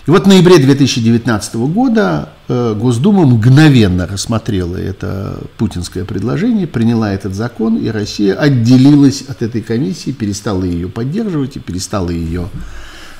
[0.09, 7.35] И вот в ноябре 2019 года э, Госдума мгновенно рассмотрела это путинское предложение, приняла этот
[7.35, 12.49] закон, и Россия отделилась от этой комиссии, перестала ее поддерживать и перестала ее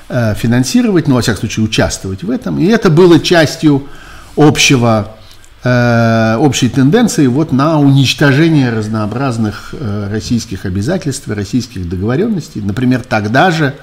[0.08, 2.58] э, финансировать, ну, во всяком случае, участвовать в этом.
[2.58, 3.86] И это было частью
[4.34, 5.14] общего,
[5.62, 9.76] э, общей тенденции вот на уничтожение разнообразных
[10.10, 12.60] российских обязательств, российских договоренностей.
[12.60, 13.76] Например, тогда же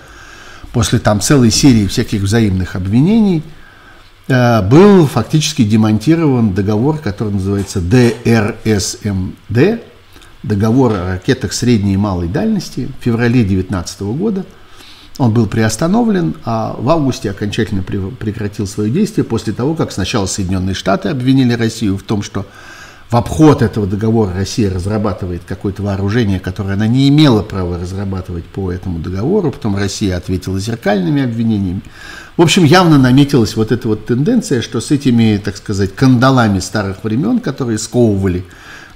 [0.73, 3.43] после там целой серии всяких взаимных обвинений,
[4.27, 9.81] э, был фактически демонтирован договор, который называется ДРСМД,
[10.43, 14.45] договор о ракетах средней и малой дальности в феврале 2019 года.
[15.17, 20.75] Он был приостановлен, а в августе окончательно прекратил свое действие после того, как сначала Соединенные
[20.75, 22.45] Штаты обвинили Россию в том, что
[23.09, 28.69] в обход этого договора Россия разрабатывает какое-то вооружение, которое она не имела права разрабатывать по
[28.69, 29.51] этому договору.
[29.51, 31.81] Потом Россия ответила зеркальными обвинениями.
[32.35, 37.05] В общем, явно наметилась вот эта вот тенденция, что с этими, так сказать, кандалами старых
[37.05, 38.45] времен, которые сковывали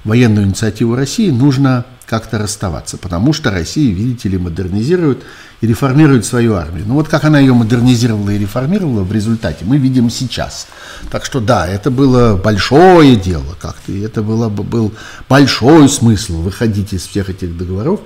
[0.04, 5.22] военную инициативу России, нужно как-то расставаться, потому что Россия, видите ли, модернизирует
[5.62, 6.84] и реформирует свою армию.
[6.86, 10.66] Ну вот как она ее модернизировала и реформировала в результате, мы видим сейчас.
[11.10, 14.92] Так что да, это было большое дело как-то, и это было, был
[15.26, 18.00] большой смысл выходить из всех этих договоров,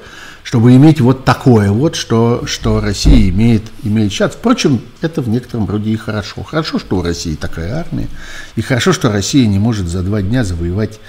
[0.45, 4.35] чтобы иметь вот такое вот, что, что Россия имеет, имеет сейчас.
[4.35, 6.45] Впрочем, это в некотором роде и хорошо.
[6.45, 8.07] Хорошо, что у России такая армия,
[8.55, 11.01] и хорошо, что Россия не может за два дня завоевать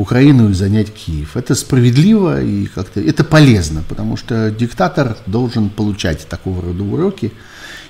[0.00, 1.36] Украину и занять Киев.
[1.36, 7.32] Это справедливо и как-то это полезно, потому что диктатор должен получать такого рода уроки,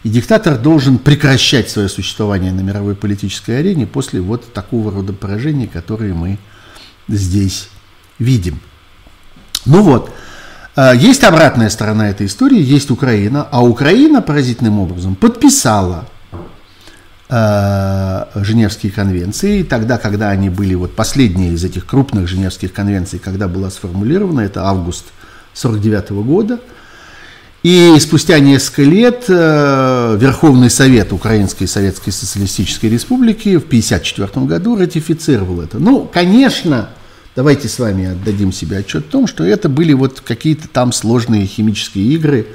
[0.03, 5.69] и диктатор должен прекращать свое существование на мировой политической арене после вот такого рода поражений,
[5.69, 6.39] которые мы
[7.07, 7.69] здесь
[8.19, 8.59] видим.
[9.65, 10.13] Ну вот,
[10.75, 16.09] э, есть обратная сторона этой истории, есть Украина, а Украина поразительным образом подписала
[17.31, 19.61] Женевские конвенции.
[19.61, 24.41] И тогда, когда они были, вот последние из этих крупных Женевских конвенций, когда была сформулирована,
[24.41, 25.05] это август
[25.55, 26.59] 49 года,
[27.63, 35.61] и спустя несколько лет э, Верховный Совет Украинской Советской Социалистической Республики в 1954 году ратифицировал
[35.61, 35.79] это.
[35.79, 36.89] Ну, конечно,
[37.37, 41.45] давайте с вами отдадим себе отчет в том, что это были вот какие-то там сложные
[41.45, 42.47] химические игры,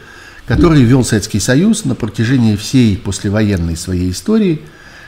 [0.45, 4.61] который вел Советский Союз на протяжении всей послевоенной своей истории,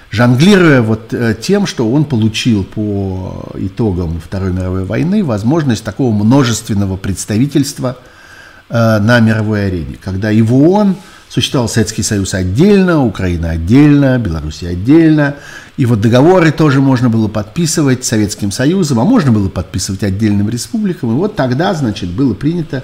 [0.10, 6.98] жонглируя вот э, тем, что он получил по итогам Второй мировой войны возможность такого множественного
[6.98, 7.98] представительства
[8.70, 10.96] э, на мировой арене, когда и в ООН
[11.30, 15.36] существовал Советский Союз отдельно, Украина отдельно, Беларусь отдельно,
[15.76, 21.12] и вот договоры тоже можно было подписывать Советским Союзом, а можно было подписывать отдельным республикам,
[21.12, 22.82] и вот тогда, значит, было принято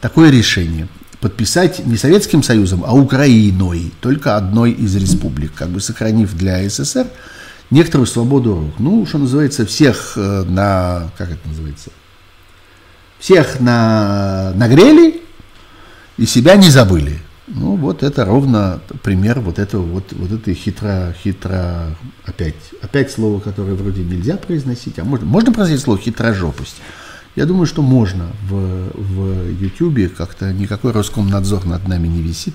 [0.00, 0.88] такое решение–
[1.22, 7.06] подписать не Советским Союзом, а Украиной, только одной из республик, как бы сохранив для СССР
[7.70, 8.74] некоторую свободу рук.
[8.80, 11.90] Ну, что называется, всех э, на, как это называется,
[13.20, 15.22] всех на, нагрели
[16.18, 17.20] и себя не забыли.
[17.46, 23.38] Ну, вот это ровно пример вот этого вот, вот этой хитро, хитро, опять, опять слово,
[23.38, 26.76] которое вроде нельзя произносить, а можно, можно произносить слово хитрожопость.
[27.34, 32.54] Я думаю, что можно в, в YouTube, как-то никакой Роскомнадзор над нами не висит.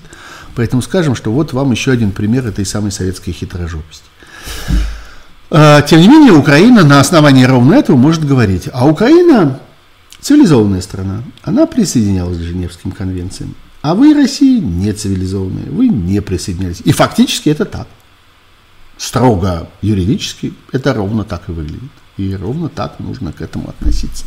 [0.54, 4.04] Поэтому скажем, что вот вам еще один пример этой самой советской хитрожопости.
[5.50, 8.68] А, тем не менее, Украина на основании ровно этого может говорить.
[8.72, 9.58] А Украина
[10.20, 11.22] цивилизованная страна.
[11.42, 13.56] Она присоединялась к Женевским конвенциям.
[13.82, 15.70] А вы, Россия, не цивилизованные.
[15.70, 16.82] Вы не присоединялись.
[16.84, 17.88] И фактически это так.
[18.96, 21.90] Строго юридически это ровно так и выглядит.
[22.16, 24.24] И ровно так нужно к этому относиться.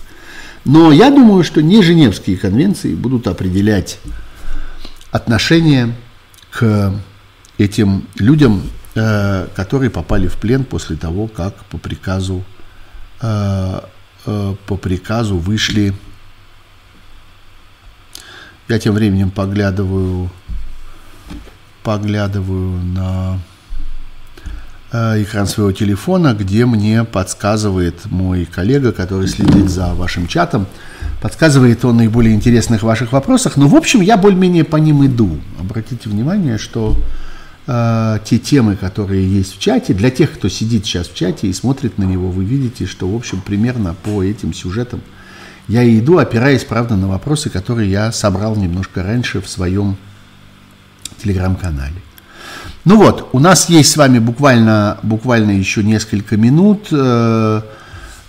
[0.65, 3.99] Но я думаю, что не Женевские конвенции будут определять
[5.11, 5.95] отношение
[6.51, 6.93] к
[7.57, 8.63] этим людям,
[8.95, 12.43] э, которые попали в плен после того, как по приказу,
[13.21, 13.81] э,
[14.25, 15.93] э, по приказу вышли.
[18.67, 20.29] Я тем временем поглядываю,
[21.83, 23.39] поглядываю на
[24.91, 30.67] экран своего телефона, где мне подсказывает мой коллега, который следит за вашим чатом,
[31.21, 33.55] подсказывает о наиболее интересных ваших вопросах.
[33.55, 35.39] Но, в общем, я более-менее по ним иду.
[35.59, 36.97] Обратите внимание, что
[37.67, 41.53] э, те темы, которые есть в чате, для тех, кто сидит сейчас в чате и
[41.53, 45.01] смотрит на него, вы видите, что, в общем, примерно по этим сюжетам
[45.67, 49.95] я иду, опираясь, правда, на вопросы, которые я собрал немножко раньше в своем
[51.23, 51.95] телеграм-канале.
[52.83, 56.87] Ну вот, у нас есть с вами буквально, буквально еще несколько минут.
[56.91, 57.61] Э,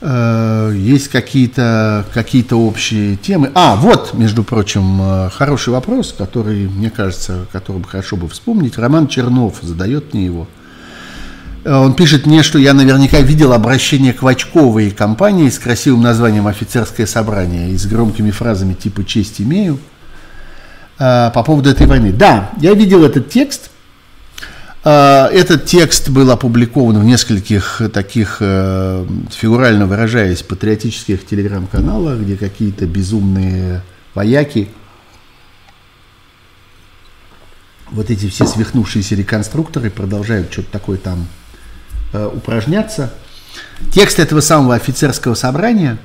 [0.04, 3.52] Э, есть какие-то какие общие темы.
[3.54, 8.78] А, вот, между прочим, э, хороший вопрос, который, мне кажется, который бы хорошо бы вспомнить.
[8.78, 10.48] Роман Чернов задает мне его.
[11.64, 17.06] Он пишет мне, что я наверняка видел обращение к Вачковой компании с красивым названием «Офицерское
[17.06, 19.78] собрание» и с громкими фразами типа «честь имею»
[20.98, 22.12] по поводу этой войны.
[22.12, 23.70] Да, я видел этот текст,
[24.84, 33.82] этот текст был опубликован в нескольких таких, э, фигурально выражаясь, патриотических телеграм-каналах, где какие-то безумные
[34.14, 34.68] вояки,
[37.92, 41.26] вот эти все свихнувшиеся реконструкторы продолжают что-то такое там
[42.12, 43.12] э, упражняться.
[43.92, 45.98] Текст этого самого офицерского собрания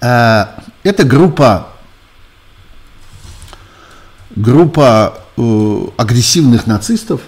[0.00, 0.46] э,–
[0.82, 1.68] это группа,
[4.40, 7.20] группа э, агрессивных нацистов,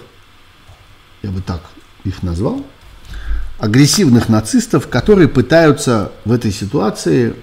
[1.21, 1.61] я бы так
[2.03, 2.65] их назвал,
[3.59, 7.35] агрессивных нацистов, которые пытаются в этой ситуации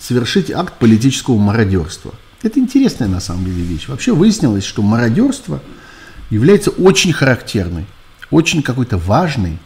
[0.00, 2.12] совершить акт политического мародерства.
[2.42, 3.88] Это интересная на самом деле вещь.
[3.88, 5.62] Вообще выяснилось, что мародерство
[6.30, 7.86] является очень характерной,
[8.30, 9.58] очень какой-то важной,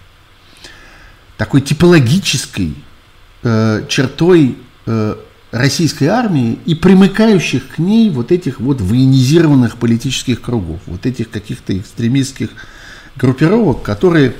[1.36, 2.74] такой типологической
[3.42, 5.16] э, чертой э,
[5.50, 11.76] российской армии и примыкающих к ней вот этих вот военизированных политических кругов, вот этих каких-то
[11.76, 12.50] экстремистских
[13.16, 14.34] группировок, которые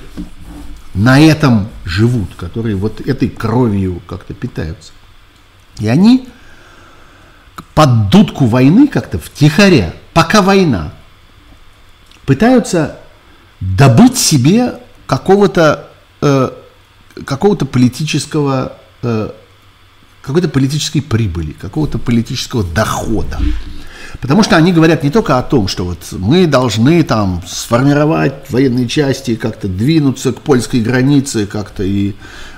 [0.94, 4.92] на этом живут, которые вот этой кровью как-то питаются.
[5.78, 6.28] И они
[7.74, 10.92] под дудку войны как-то втихаря, пока война,
[12.26, 12.98] пытаются
[13.60, 14.74] добыть себе
[15.06, 15.88] какого-то
[16.20, 16.50] э,
[17.24, 19.30] какого-то политического э,
[20.22, 23.38] какой-то политической прибыли, какого-то политического дохода.
[24.20, 28.88] Потому что они говорят не только о том, что вот мы должны там сформировать военные
[28.88, 32.14] части, как-то двинуться к польской границе, как-то и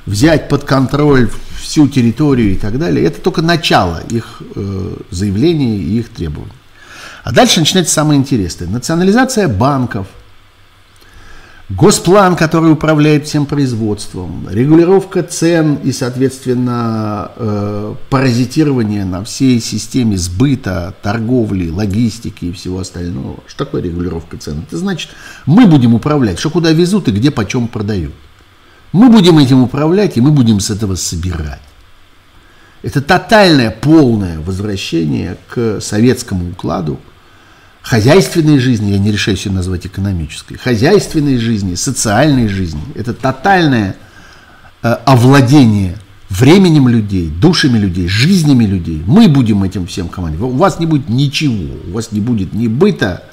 [0.07, 3.05] взять под контроль всю территорию и так далее.
[3.05, 6.53] Это только начало их э, заявлений и их требований.
[7.23, 8.67] А дальше начинается самое интересное.
[8.67, 10.07] Национализация банков–
[11.69, 20.95] Госплан, который управляет всем производством, регулировка цен и, соответственно, э, паразитирование на всей системе сбыта,
[21.03, 23.37] торговли, логистики и всего остального.
[23.47, 24.65] Что такое регулировка цен?
[24.67, 25.11] Это значит,
[25.47, 28.15] мы будем управлять, что куда везут и где почем продают.
[28.93, 31.63] Мы будем этим управлять, и мы будем с этого собирать.
[32.83, 36.99] Это тотальное, полное возвращение к советскому укладу–
[37.83, 42.81] хозяйственной жизни, я не решаюсь ее назвать экономической, хозяйственной жизни, социальной жизни.
[42.95, 43.97] Это тотальное
[44.83, 45.99] э, овладение
[46.31, 49.03] временем людей, душами людей, жизнями людей.
[49.07, 50.55] Мы будем этим всем командовать.
[50.55, 53.25] У вас не будет ничего, у вас не будет ни быта,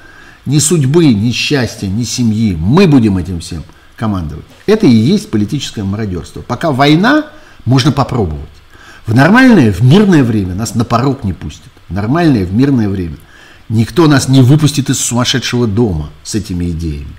[0.45, 2.55] ни судьбы, ни счастья, ни семьи.
[2.55, 3.63] Мы будем этим всем
[3.95, 4.45] командовать.
[4.65, 6.41] Это и есть политическое мародерство.
[6.41, 7.27] Пока война,
[7.65, 8.49] можно попробовать.
[9.05, 11.71] В нормальное, в мирное время нас на порог не пустят.
[11.87, 13.15] В нормальное, в мирное время–
[13.69, 17.15] Никто нас не выпустит из сумасшедшего дома с этими идеями.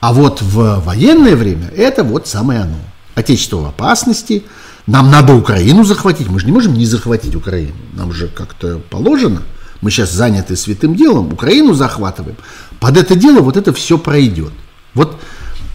[0.00, 2.78] А вот в военное время это вот самое оно.
[3.14, 4.44] Отечество в опасности,
[4.86, 6.28] нам надо Украину захватить.
[6.28, 7.74] Мы же не можем не захватить Украину.
[7.94, 9.42] Нам же как-то положено.
[9.80, 12.36] Мы сейчас заняты святым делом, Украину захватываем.
[12.80, 14.52] Под это дело вот это все пройдет.
[14.94, 15.20] Вот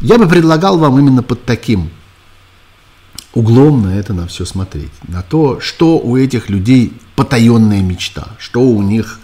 [0.01, 1.89] я бы предлагал вам именно под таким
[3.33, 4.91] углом на это на все смотреть.
[5.07, 9.19] На то, что у этих людей потаенная мечта, что у них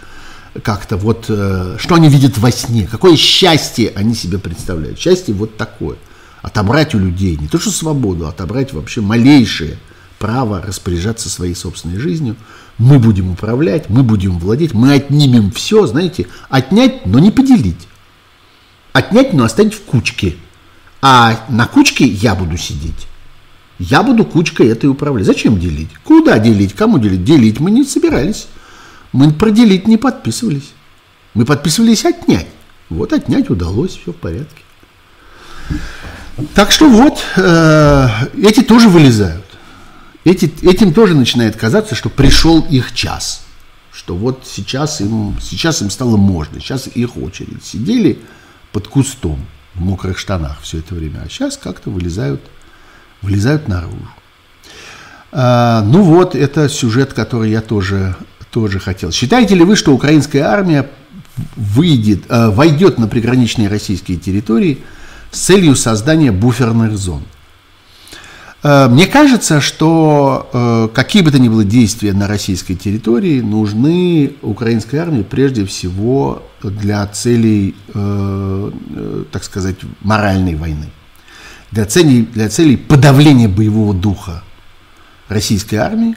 [0.63, 4.99] как-то вот, э, что они видят во сне, какое счастье они себе представляют.
[4.99, 5.97] Счастье вот такое.
[6.41, 9.77] Отобрать у людей не то что свободу, а отобрать вообще малейшее
[10.19, 12.35] право распоряжаться своей собственной жизнью.
[12.77, 17.87] Мы будем управлять, мы будем владеть, мы отнимем все, знаете, отнять, но не поделить.
[18.93, 20.35] Отнять, но оставить в кучке.
[21.01, 23.07] А на кучке я буду сидеть.
[23.79, 25.25] Я буду кучкой этой управлять.
[25.25, 25.89] Зачем делить?
[26.03, 26.73] Куда делить?
[26.73, 27.23] Кому делить?
[27.23, 28.47] Делить мы не собирались.
[29.11, 30.71] Мы проделить не подписывались.
[31.33, 32.47] Мы подписывались отнять.
[32.89, 34.63] Вот отнять удалось, все в порядке.
[36.55, 38.07] Так что вот, э,
[38.41, 39.45] эти тоже вылезают.
[40.25, 43.45] Эти, этим тоже начинает казаться, что пришел их час.
[43.91, 47.63] Что вот сейчас им, сейчас им стало можно, сейчас их очередь.
[47.63, 48.19] Сидели
[48.71, 49.45] под кустом
[49.75, 52.41] в мокрых штанах все это время, а сейчас как-то вылезают,
[53.21, 54.09] вылезают наружу.
[55.31, 58.15] А, ну вот, это сюжет, который я тоже
[58.51, 59.11] тоже хотел.
[59.11, 60.89] Считаете ли вы, что украинская армия
[61.55, 64.79] выйдет, э, войдет на приграничные российские территории
[65.31, 67.23] с целью создания буферных зон?
[68.61, 74.33] Э, мне кажется, что э, какие бы то ни было действия на российской территории нужны
[74.41, 80.89] украинской армии прежде всего для целей, э, э так сказать, моральной войны.
[81.71, 84.43] для целей, для целей подавления боевого духа
[85.27, 86.15] российской армии,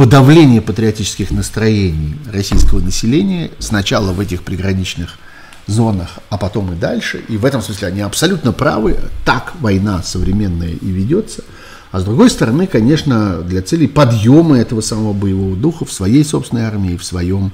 [0.00, 5.18] подавления патриотических настроений российского населения сначала в этих приграничных
[5.66, 7.22] зонах, а потом и дальше.
[7.28, 8.96] И в этом смысле они абсолютно правы.
[9.26, 11.44] Так война современная и ведется.
[11.92, 16.62] А с другой стороны, конечно, для целей подъема этого самого боевого духа в своей собственной
[16.62, 17.52] армии, в своем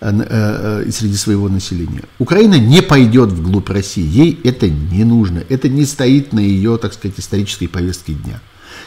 [0.00, 2.02] э, э, э, среди своего населения.
[2.18, 6.94] Украина не пойдет вглубь России, ей это не нужно, это не стоит на ее, так
[6.94, 8.40] сказать, исторической повестке дня.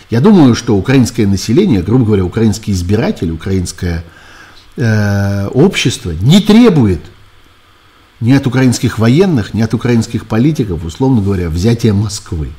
[0.10, 4.03] Я думаю, что украинское население, грубо говоря, украинский избиратель, украинское
[4.76, 7.02] э, общество не требует
[8.19, 12.49] ни от украинских военных, ни от украинских политиков, условно говоря, взятия Москвы.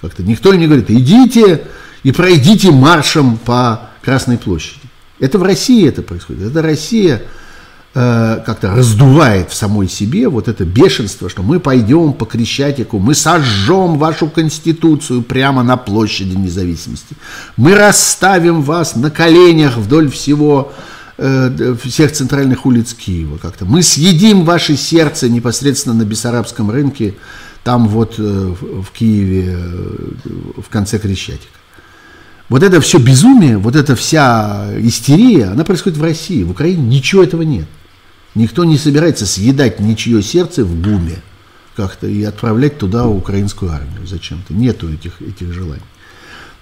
[0.00, 1.64] Как-то никто им не говорит, идите
[2.02, 4.80] и пройдите маршем по Красной площади.
[5.18, 6.50] Это в России это происходит.
[6.50, 7.22] Это Россия
[7.92, 13.98] как-то раздувает в самой себе вот это бешенство, что мы пойдем по Крещатику, мы сожжем
[13.98, 17.14] вашу конституцию прямо на площади независимости.
[17.56, 20.72] Мы расставим вас на коленях вдоль всего
[21.18, 23.66] э, всех центральных улиц Киева как-то.
[23.66, 27.14] Мы съедим ваше сердце непосредственно на Бессарабском рынке
[27.64, 31.58] там вот э, в Киеве э, в конце Крещатика.
[32.48, 36.42] Вот это все безумие, вот эта вся истерия, она происходит в России.
[36.42, 37.66] В Украине ничего этого нет.
[38.34, 41.18] Никто не собирается съедать ничье сердце в буме
[41.76, 44.54] как-то и отправлять туда украинскую армию зачем-то.
[44.54, 45.82] Нету этих, этих желаний.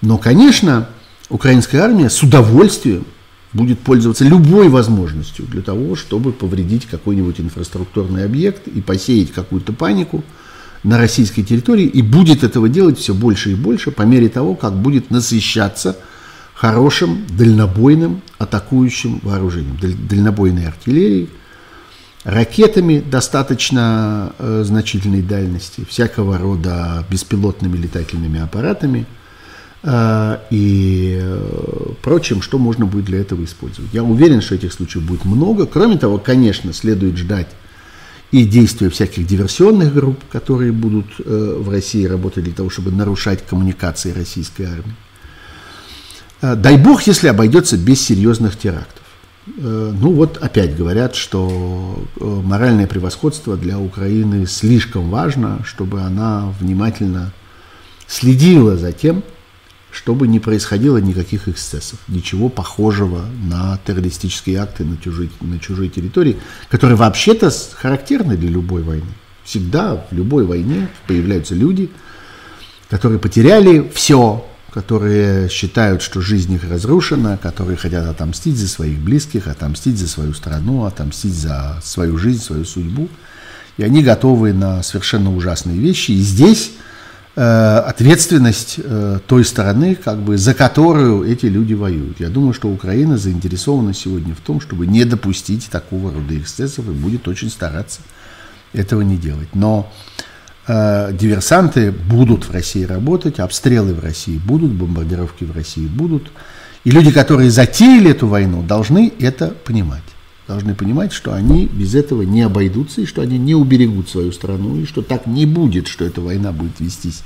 [0.01, 0.89] Но, конечно,
[1.29, 3.05] украинская армия с удовольствием
[3.53, 10.23] будет пользоваться любой возможностью для того, чтобы повредить какой-нибудь инфраструктурный объект и посеять какую-то панику–
[10.83, 14.73] на российской территории и будет этого делать все больше и больше по мере того, как
[14.75, 15.97] будет насыщаться
[16.53, 19.77] хорошим дальнобойным атакующим вооружением,
[20.07, 21.29] дальнобойной артиллерией,
[22.23, 29.05] ракетами достаточно э, значительной дальности, всякого рода беспилотными летательными аппаратами
[29.83, 33.93] э, и э, прочим, что можно будет для этого использовать.
[33.93, 35.65] Я уверен, что этих случаев будет много.
[35.65, 37.47] Кроме того, конечно, следует ждать
[38.31, 43.45] и действия всяких диверсионных групп, которые будут э, в России работать для того, чтобы нарушать
[43.45, 44.95] коммуникации российской армии.
[46.41, 49.00] Э, дай бог, если обойдется без серьезных терактов.
[49.47, 57.33] Э, ну вот опять говорят, что моральное превосходство для Украины слишком важно, чтобы она внимательно
[58.07, 59.23] следила за тем,
[59.91, 66.37] чтобы не происходило никаких эксцессов, ничего похожего на террористические акты на чужой, на чужой территории,
[66.69, 69.11] которые вообще-то характерны для любой войны.
[69.43, 71.89] Всегда в любой войне появляются люди,
[72.89, 79.47] которые потеряли все, которые считают, что жизнь их разрушена, которые хотят отомстить за своих близких,
[79.47, 83.09] отомстить за свою страну, отомстить за свою жизнь, свою судьбу.
[83.77, 86.11] И они готовы на совершенно ужасные вещи.
[86.11, 86.71] И здесь
[87.33, 92.19] Э, ответственность э, той стороны, как бы, за которую эти люди воюют.
[92.19, 96.91] Я думаю, что Украина заинтересована сегодня в том, чтобы не допустить такого рода эксцессов и
[96.91, 98.01] будет очень стараться
[98.73, 99.47] этого не делать.
[99.55, 100.21] Но э,
[100.67, 106.31] диверсанты будут в России работать, обстрелы в России будут, бомбардировки в России будут.
[106.83, 110.03] И люди, которые затеяли эту войну, должны это понимать
[110.51, 114.77] должны понимать, что они без этого не обойдутся, и что они не уберегут свою страну,
[114.77, 117.23] и что так не будет, что эта война будет вестись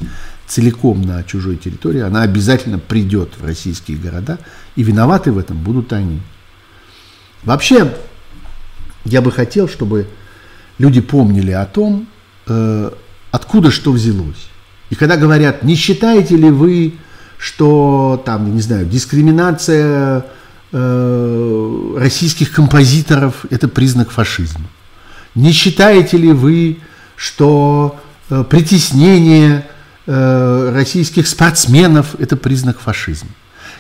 [0.48, 4.38] целиком на чужой территории, она обязательно придет в российские города,
[4.76, 6.20] и виноваты в этом будут они.
[7.44, 7.96] Вообще,
[9.06, 10.08] я бы хотел, чтобы
[10.78, 12.08] люди помнили о том,
[12.48, 12.92] э,
[13.36, 14.48] откуда что взялось.
[14.90, 16.96] И когда говорят, не считаете ли вы,
[17.38, 20.26] что там, не знаю, дискриминация
[20.78, 24.66] Э, российских композиторов– это признак фашизма?
[25.34, 26.80] Не считаете ли вы,
[27.16, 27.98] что
[28.30, 29.66] э, притеснение
[30.06, 33.30] э, российских спортсменов– это признак фашизма?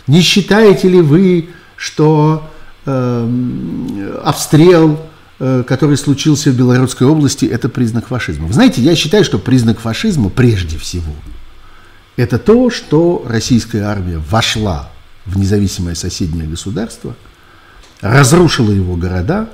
[0.07, 2.49] Не считаете ли вы, что
[4.23, 4.99] обстрел,
[5.39, 8.47] который случился в Белорусской области, это признак фашизма?
[8.47, 11.13] Вы знаете, я считаю, что признак фашизма прежде всего–
[12.15, 14.89] это то, что российская армия вошла
[15.25, 17.15] в независимое соседнее государство,
[18.01, 19.49] разрушила его города,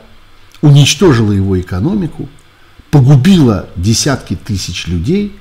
[0.61, 2.29] уничтожила его экономику,
[2.91, 5.35] погубила десятки тысяч людей,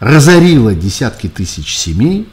[0.00, 2.28] разорила десятки тысяч семей,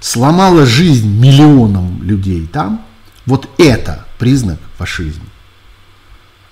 [0.00, 2.84] сломала жизнь миллионам людей там,
[3.24, 5.24] вот это признак фашизма.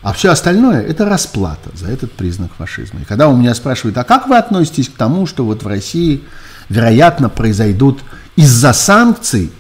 [0.07, 3.01] А все остальное– это расплата за этот признак фашизма.
[3.01, 6.23] И когда у меня спрашивают, а как вы относитесь к тому, что вот в России,
[6.69, 7.99] вероятно, произойдут
[8.37, 9.51] из-за санкций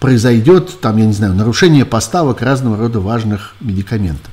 [0.00, 4.32] произойдет, там, я не знаю, нарушение поставок разного рода важных медикаментов.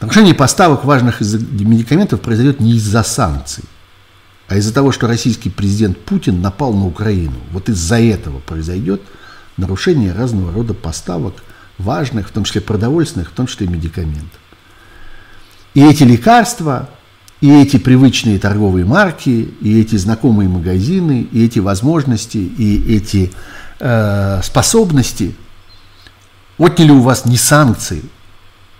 [0.00, 3.64] Нарушение поставок важных медикаментов произойдет не из-за санкций.
[4.48, 7.36] а из-за того, что российский президент Путин напал на Украину.
[7.52, 9.02] Вот из-за этого произойдет
[9.58, 11.34] нарушение разного рода поставок
[11.76, 14.40] важных, в том числе продовольственных, в том числе медикаментов.
[15.74, 16.88] И эти лекарства,
[17.40, 23.32] и эти привычные торговые марки, и эти знакомые магазины, и эти возможности, и эти
[23.80, 25.34] э, способности
[26.58, 28.02] отняли у вас не санкции,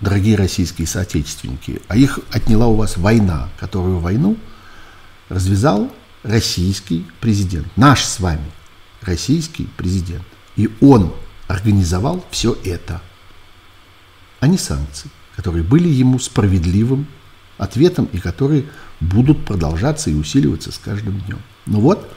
[0.00, 4.36] дорогие российские соотечественники, а их отняла у вас война, которую войну
[5.28, 5.90] развязал
[6.22, 8.50] российский президент, наш с вами
[9.02, 10.24] российский президент.
[10.56, 11.12] И он
[11.48, 13.02] организовал все это,
[14.40, 17.06] а не санкции, которые были ему справедливым
[17.58, 18.64] ответом и которые
[19.00, 21.38] будут продолжаться и усиливаться с каждым днем.
[21.66, 22.10] Ну вот,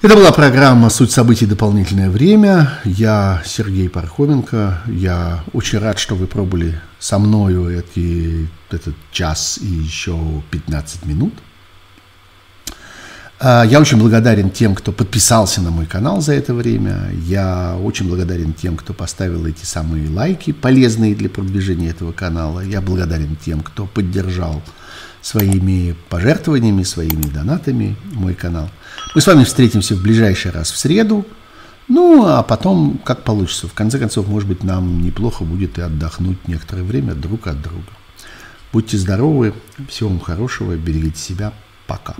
[0.00, 1.44] это была программа «Суть событий.
[1.44, 2.78] Дополнительное время».
[2.84, 4.82] Я Сергей Пархоменко.
[4.86, 10.16] Я очень рад, что вы пробыли со мною эти, этот час и еще
[10.50, 11.34] 15 минут.
[13.40, 17.10] А, я очень благодарен тем, кто подписался на мой канал за это время.
[17.24, 22.60] Я очень благодарен тем, кто поставил эти самые лайки, полезные для продвижения этого канала.
[22.60, 24.60] Я благодарен тем, кто поддержал
[25.20, 28.70] своими пожертвованиями, своими донатами мой канал.
[29.14, 31.24] Мы с вами встретимся в ближайший раз в среду.
[31.86, 33.68] Ну, а потом, как получится.
[33.68, 37.88] В конце концов, может быть, нам неплохо будет и отдохнуть некоторое время друг от друга.
[38.72, 39.54] Будьте здоровы,
[39.88, 41.52] всего вам хорошего, берегите себя.
[41.86, 42.16] Пока.